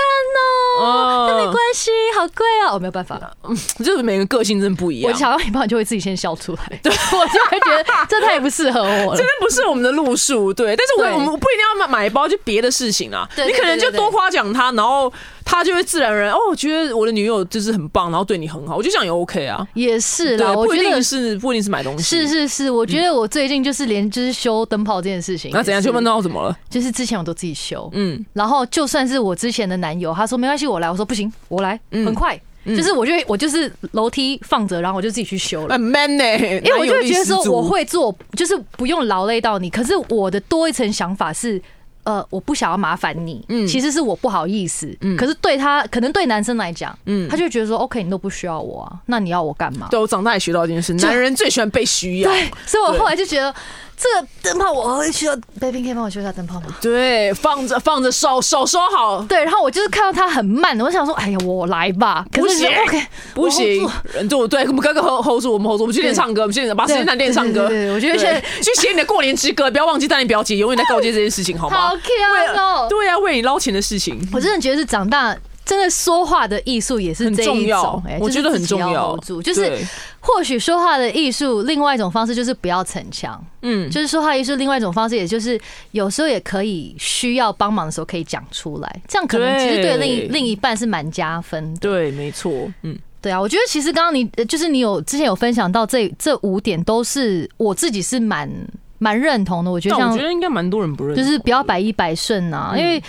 [0.86, 3.20] 哦，那没关系，好贵哦，我没有办法。
[3.44, 5.12] 嗯 就是每个个性真的不一样。
[5.12, 9.26] 我想到一包，你就会自己先笑出来，对 我就会觉得这太不适合我了真。
[9.26, 13.28] 的不是我们的路数，对，但是我我们不一定要买买包，就别的事情啊。
[13.36, 15.12] 对你可能就多夸奖他，然后
[15.46, 19.66] 他就会自然而然哦，我觉得我的女友就是很棒，然后对你很好，我就想也 OK 啊。
[19.76, 22.28] 也是，啦，我不一定觉得是不一定是买东西，是。
[22.28, 25.80] 是是，我觉得我最近就是连就是修灯泡这件事情，那怎样？
[25.80, 26.58] 也是就问到怎么了？
[26.70, 35.80] 就是之前我都自己修，嗯，然后就算是我之前的男友，他说没关系，我来，我说不行，我来，嗯很快，就是我就会我就是楼梯放着，然后我就自己去修了很。
[35.82, 39.70] man 呢、因为我就会觉得说我会做，就是不用劳累到你。
[39.70, 41.62] 可是我的多一层想法是，
[42.06, 44.96] 呃，我不想要麻烦你，嗯其实是我不好意思。
[45.18, 49.88] 可是对他，可能对男生来讲，嗯他就觉得说，OK，你都不需要我啊，那你要我干嘛？
[49.92, 52.32] 对我长大也学到一件事，就男人最喜欢被需要。
[52.32, 53.54] 对，所以我后来就觉得
[53.98, 56.68] 这个灯泡我会需要，baby 可以帮我修一下灯泡吗？
[56.82, 62.26] 对，放着放着手手收好，对，然后我就是看到他很慢，我想说，哎呀，我来吧。
[62.32, 67.68] 可是不行 OK，不行我 hold 住，人就对，我们哥哥 hold hold 住，我们 hold 住，我们去练唱歌，我们去把时间谈练唱歌。
[67.70, 71.90] 对我觉得现在 去写你的过年之歌，不要忘记带你表姐永远在告诫这件事情，好吗？
[71.90, 72.88] 好 cute 哦。
[72.90, 74.20] 对啊，为你捞钱的事情。
[74.34, 75.36] 我真的觉得是长大。
[75.66, 79.88] 真的说话的艺术也是这一很重要种，哎我觉得很重要就是对
[80.28, 85.60] 或许说话的艺术，另外一种方式就是不要逞强，嗯，就是说话艺术另外一种方式，也就是
[85.92, 91.80] 有时候也可以需要帮忙的时候可以讲出来，这样可能其实对另一另一半是蛮加分的。
[91.80, 92.52] 对，没错，
[92.82, 98.50] 嗯，对啊，我觉得其实刚刚你呃就是你有之前有分享到这这五点，都是我自己是蛮
[98.98, 99.70] 蛮认同的。
[99.70, 103.00] 我觉得但我像觉得应该蛮多人不认，就是不要百依百顺啊，嗯因为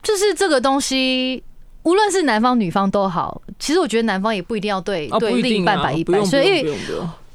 [0.00, 1.42] 就是这个东西。
[1.84, 6.76] 无论是男方女方都好，其实我觉得男方也不一定要对对另一半百依百顺，因为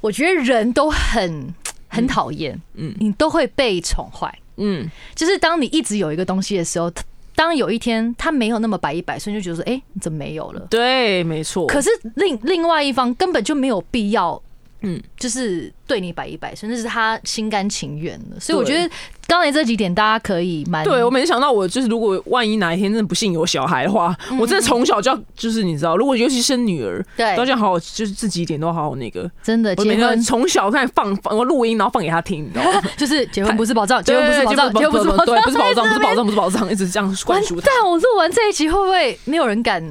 [0.02, 1.54] 我觉得人都很
[1.88, 4.34] 很讨厌，嗯你都会被宠坏。
[4.58, 6.92] 嗯，就是当你一直有一个东西的时候，
[7.36, 10.66] 当有一天他没有那么百依百顺，就觉得说，哎、你怎么没有了？
[10.70, 11.68] 对，没错。
[11.68, 14.42] 可是另另外一方根本就没有必要，
[14.82, 18.40] 嗯嗯，就是对你百依百顺，那是他心甘情愿的。
[18.40, 18.90] 所以我觉得
[19.26, 29.30] 刚才这几点大家可以蛮对，我没想到，我就是如果万一哪一天真的不幸有小孩的话，我真的从小就要，就是你知道，如果尤其生女儿，对都要好好，就是这几点都好好那个。
[29.42, 32.82] 真的我每天结婚从小看放放我录音，然后放给他听，你知道吗？
[32.96, 36.26] 就是结婚不是保障，结对婚不是保障，结婚不是保障，对，不是保障，不是保障。
[36.28, 37.68] 不是保障，一直这样 灌输他。
[37.72, 37.90] 完蛋！
[37.90, 39.82] 我录完这一集会不会没有人敢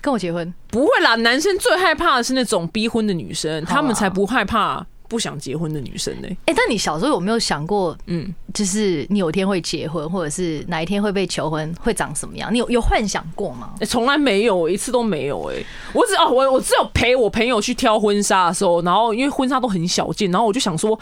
[0.00, 0.52] 跟我结婚？
[0.68, 6.28] 不会啦，男生最害怕的是那种逼婚的女生，他们才不害怕不想结婚的女生呢。
[6.44, 12.52] 哎、但你小时候有没有想过，嗯，就是你有一天会结婚，或者是哪一天会被求婚，会长什么样？
[12.52, 13.70] 你有有幻想过吗？
[13.80, 15.56] 欸从来没有一次都没有哎、
[15.94, 20.98] 我只哦我我只有陪我朋友去挑婚纱的时候，然后因为婚纱都很小件，然后我就想说，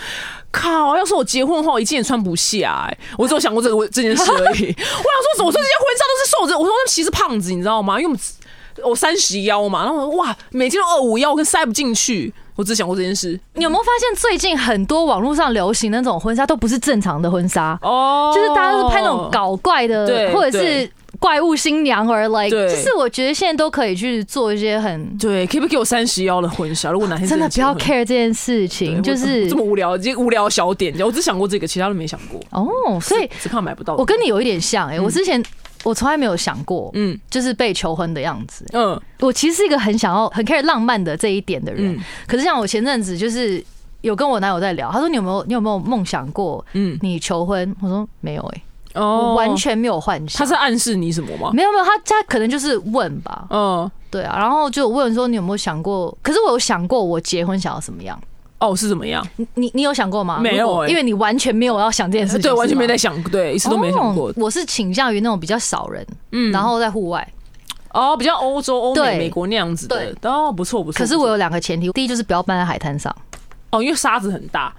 [0.52, 4.66] 靠，要是我结婚的话，我一件也穿不下哎、我只有想过这个这件事而已。
[4.70, 7.98] 我想说，我说这些婚纱都是瘦子，我说他们其实胖子，你知道吗？
[7.98, 8.20] 因为我们
[8.84, 12.32] 我三十腰嘛，然后哇，每天都二五腰，我跟塞不进去。
[12.56, 22.48] 我只想过这件事你有没有发现最近很多网络上流行的那种婚纱都不是正常的婚纱，哦就是大家都是拍那种搞怪的，对或者是怪物新娘而来。
[22.48, 26.90] 对就是我觉得现在都可以去做一些很对，可不可以给我三十腰的婚纱？
[26.90, 32.40] 如果哪天真的不要 care 这件事情，就是这么无聊，这无聊小点，我只想过这个，其他都没想过。
[32.52, 33.96] 哦，所以只怕买不到。
[33.96, 35.44] 我跟你有一点像哎、我之前
[35.84, 38.64] 我从来没有想过，嗯就是被求婚的样子。
[38.72, 43.64] 嗯我其实是一个很想要很 care 浪漫的这一点的人，嗯可是像我前阵子就是
[44.02, 47.74] 有跟我男友在聊，他说你有没有你有没有梦想过嗯你求婚？
[47.80, 48.62] 我说没有哎、
[48.94, 50.38] 哦我完全没有幻想。
[50.38, 51.50] 他是暗示你什么吗？
[51.52, 56.16] 没有没有，他他可能就是问吧，嗯对啊，然后就问说你有没有想过？
[56.22, 58.18] 可是我有想过我结婚想要什么样？
[58.58, 59.26] 哦是怎么样？
[59.36, 60.38] 你你你有想过吗？
[60.40, 64.34] 没有欸因为你完全没有要想这件事情，对，完全没在想，对，一次都没想过哦。
[64.36, 67.26] 我是倾向于那种比较少人，嗯然后在户外。
[67.92, 70.98] 哦，比较欧洲、欧美、对美国那样子的对，哦，不错不错。
[70.98, 73.14] 可是我有两个前提，第一就是不要搬在海滩上，
[73.70, 74.70] 哦，因为沙子很大，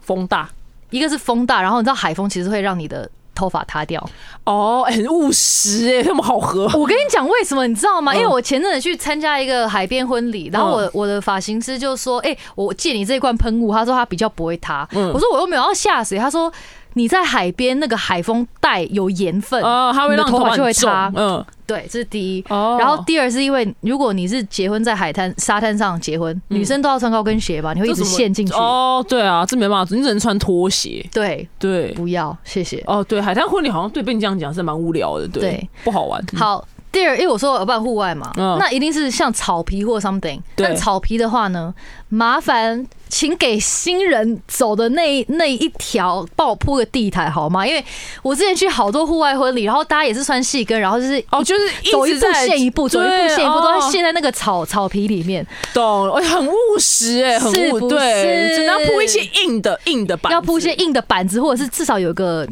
[0.00, 0.48] 风大。
[0.90, 4.04] 一个是风大，然后你知道海风其实会让你的头发塌掉。
[4.42, 6.64] 哦，很务实哎，那么好合。
[6.74, 8.12] 我跟你讲为什么，你知道吗？
[8.12, 14.88] 嗯因为我前阵子去参加一个海边婚礼，然后我嗯我的发型师就说：“哎，我借你这一罐喷雾。”他说他比较不会塌。
[14.92, 16.18] 嗯我说我又没有要下水。
[16.18, 16.52] 他说。
[16.96, 22.44] 你在海边那个海风带有盐分，哦，它会让头发就会塌重嗯，对，这是第一。
[22.48, 28.54] 哦然后第二是因为如果你是结婚在海滩沙滩上结婚，女生都要穿高跟鞋吧，你会一直陷进去。
[28.54, 31.06] 哦，对啊，这没办法，你只能穿拖鞋。
[31.12, 32.82] 对，对，不要，谢谢。
[32.86, 36.18] 哦，对，海滩婚礼好像对被你这样讲是蛮无聊的，对，不好玩。
[36.32, 40.40] 嗯，好，第二，因为我说我办户外嘛，嗯那一定是像草皮或 something。
[40.54, 41.74] 但草皮的话呢，
[42.08, 47.66] 麻烦请给新人走的那那一条帮我铺个地毯好吗？
[47.66, 47.84] 因为
[48.22, 58.56] 我之前去好多户外婚礼，然后大家也是穿细跟，然后就是哦，就是走一步陷一步，走一步对陷一步，都在陷在那个草草皮里面，懂，哎，很务实哎，很务是不对，是？
[58.56, 62.46] 真的要铺一些硬的硬的板子，要铺一些硬的板子，或者是至少有个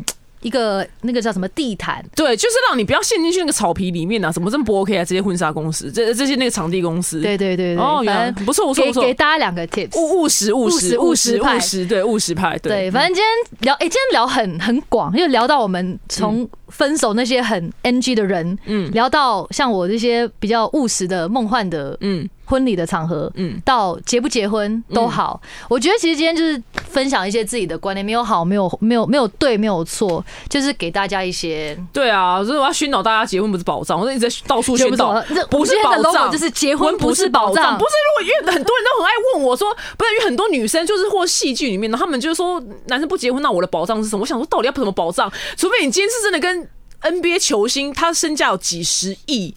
[0.45, 2.05] 一个那个叫什么地毯。
[2.15, 4.31] 对，就是让你不要陷进去那个草皮里面啊！
[4.31, 5.05] 怎么这么不 OK 啊？
[5.05, 9.99] 这些婚纱公司，这这些那个场地公司，对对对对，哦，原来反正不错不错不错，给给大家两个 tips。
[9.99, 25.41] 务务实务实务务实务实，对务实派，对，反正今天聊，哎、今天聊很很广，就聊到我们从分手那些很 NG 的人，嗯聊到像我这些比较务实的梦幻的嗯婚礼的场合，嗯，到结不结婚都好。
[25.69, 44.23] 我觉得其实今天就是分享一些自己的观念，没有好，没有没有没有对，没有错，就是给大家一些对啊，所以我要熏导大家结婚不是保障，我一直在到处宣导不是，不是今天的保障，就是结婚不是保障不是如果因为很多人都很爱问我说，不是因为很多女生就是或戏剧里面呢，他们就是说男生不结婚，那我的保障是什么？
[44.23, 45.33] 我想说到底要怎么保障？
[45.57, 46.69] 除非你今天是真的跟
[47.03, 49.55] NBA 球星，他身价有几十亿。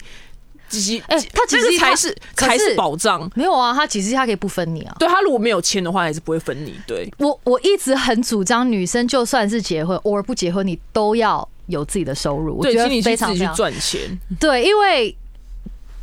[0.69, 3.29] 几哎他几十亿他这个才是才是保障。
[3.35, 4.95] 没有啊，他其实他可以不分你啊。
[4.99, 6.75] 对他如果没有签的话，还是不会分你。
[6.85, 12.57] 对，我我一直很主张，女生就算是结婚，偶尔不结婚，你都要有自己的收入。
[12.57, 15.15] 我对，觉得请你去自己去非常非常赚钱，对，因为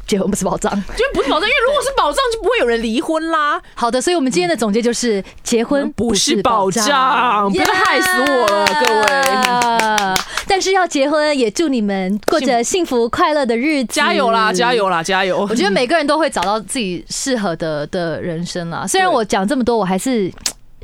[0.06, 0.72] 结婚不是保障。
[0.96, 3.60] 就不是保障，因为如果是保障，就不会有人离婚啦。
[3.74, 10.24] 好的，所以我们今天的总结就是，结婚不是是保障不要害死我了各位。
[10.46, 14.74] 但是要结婚，也祝你们过着幸福快乐的日子，加油啦，加！
[14.74, 15.46] 油啦，加油！
[15.48, 18.86] 我觉得每个人都会找到自己适合的的人生啦。
[18.86, 20.30] 虽然我讲这么多，我还是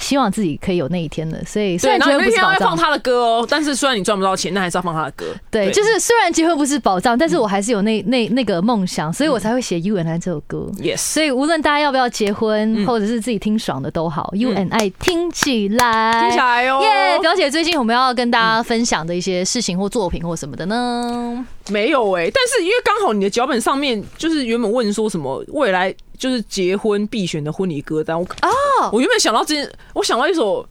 [0.01, 1.41] 希望自己可以有那一天的。
[1.45, 5.27] 所以虽对，然结婚不是保障，要放他的歌哦，但是虽然你赚不到钱，那还是要放他的歌。
[5.51, 10.71] 对，就是虽然结婚不是保障，但是我还是有那那那个梦想，所以我才会写《You and I》这首歌。
[10.79, 17.19] yes，所以无论大家要不要结婚，或者是自己听爽的都好，You and I 听起来，听起来哦，耶！
[17.21, 21.47] 表姐最近我们要跟大家分享的一些事情或作品或什么的呢？
[21.71, 30.69] 没有哎、但是因为刚好你的脚本上面就是原本问说什么未来就是结婚必选的婚礼歌单，我哦，我原本想到这件，我想到一首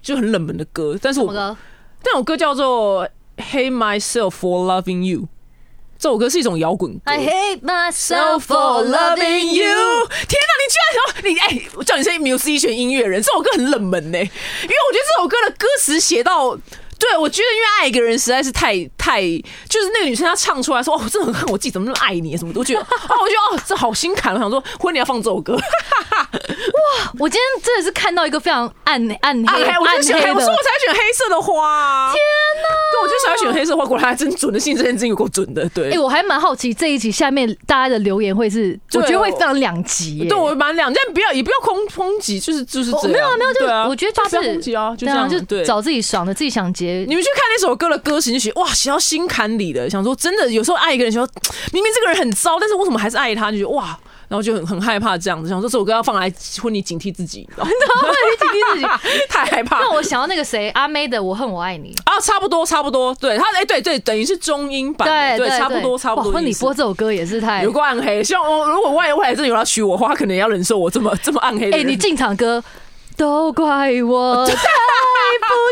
[0.00, 1.32] 就很冷门的歌，但是我？
[1.32, 3.06] 那首歌叫做
[3.52, 5.20] 《Hate Myself for Loving You》，
[5.98, 7.00] 这首歌是一种摇滚歌。
[7.04, 10.08] I hate myself Self for loving you。
[10.28, 16.58] 天哪，你居然想你哎、我叫你是 musician 音乐人，这首歌很冷门呢、因为我觉得这首歌的歌词写到。
[16.98, 19.20] 对，我觉得因为爱一个人实在是太太，
[19.68, 22.86] 就是那个女生她唱出来说：“哦，我真的很恨我自己，怎么那么爱你？”什么的，我觉得哦，
[23.20, 24.34] 我觉得哦，这好心坎。
[24.34, 26.28] 我想说，婚礼要放这首歌，哇
[27.18, 32.12] 我今天真的是看到一个非常暗暗黑暗黑，我就选黑，暗黑的我说我才选黑色的花。
[32.12, 32.20] 天
[32.62, 32.68] 哪！
[32.92, 35.68] 对，我就想要选黑色花，果然还真准的，信这件事情有够准的。
[35.70, 40.26] 对，哎，我还蛮好奇这一集下面大家的留言会是，我觉得会非常两极。
[40.28, 43.04] 对我蛮两，但不要也不要空抨击，就是就是这样。
[43.04, 46.83] 哦没有啊没有，就我觉得就是抨击啊，就这对啊样，对就找自己爽的，自己想结。
[47.06, 51.32] 你们去看那首歌的歌词，你就觉得哇，写到心坎里的，想说真的，有时候爱一个人，想说
[51.72, 53.50] 明明这个人很糟，但是为什么还是爱他？
[53.50, 56.32] 就觉得哇，然后就很很害怕这样子，想说这首歌要放来
[56.62, 58.86] 婚礼警惕自己，然后警惕自己。
[59.28, 59.80] 太害怕。
[59.80, 61.94] 那我想到那个谁阿妹的《我恨我爱你》。
[62.10, 71.88] 啊，差不多差不多，对他哎、对对，等于是中英版对，对，差不多差不多哇婚礼播这首歌也是太有过暗黑，希望我如果万一未来真的有要娶我的话，他可能也要忍受我这么这么暗黑的哎、人。
[71.88, 72.62] 你进场歌
[73.16, 74.46] 都怪我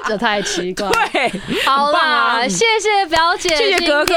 [0.06, 0.88] 这太奇怪。
[1.12, 1.32] 对，
[1.64, 4.14] 好很棒啊，谢谢表姐，谢谢哥哥，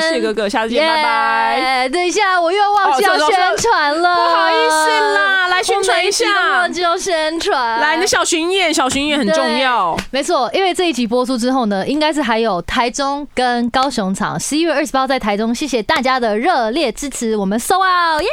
[0.00, 1.58] 谢谢哥哥，下次见，拜拜。
[1.58, 1.88] 耶。
[1.88, 6.26] 等一下，我又忘记要宣传了，不好意思啦来宣传一下
[6.58, 7.80] 忘记要宣传。
[7.80, 9.96] 来，你的小巡演，小巡演很重要。
[10.10, 18.28] 没错，因为这一集播出之后呢，应该是还有台中跟高雄场，十一月二十八在台中，谢谢大家的热烈支持，我们 so out 耶！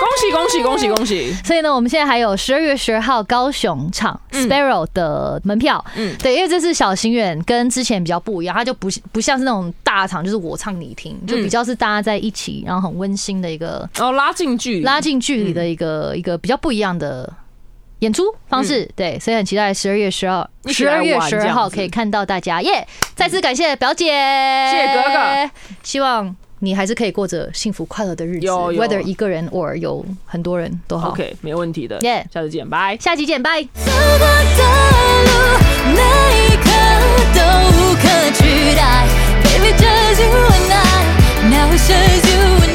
[0.00, 1.34] 恭喜恭喜恭喜恭喜！
[1.44, 5.77] 所以呢，我们现在还有十二月十二号高雄场 Sparrow 的门票。
[5.96, 17.32] 嗯对，因为这次小型远跟之前比较不一样，它就不不像是那种大场，就是我唱你听，就比较是大家在一起，然后很温馨的一个哦拉近距离，拉近距离的一个一个比较不一样的。
[18.00, 22.86] 演出方式对，所以很期待十二月十二十二月十二号可以看到大家耶！
[23.16, 24.04] 再次感谢表姐，
[24.70, 25.50] 谢谢哥哥，
[25.82, 31.08] 希望你还是可以过着幸福快乐的日子有有，whether 一个人 or 有很多人都好。
[31.08, 31.98] OK，没问题的。
[32.02, 32.96] 耶下次见，拜。
[32.98, 33.66] 下期见，拜。
[39.42, 41.50] Baby, just you and I.
[41.50, 42.67] Now it's just you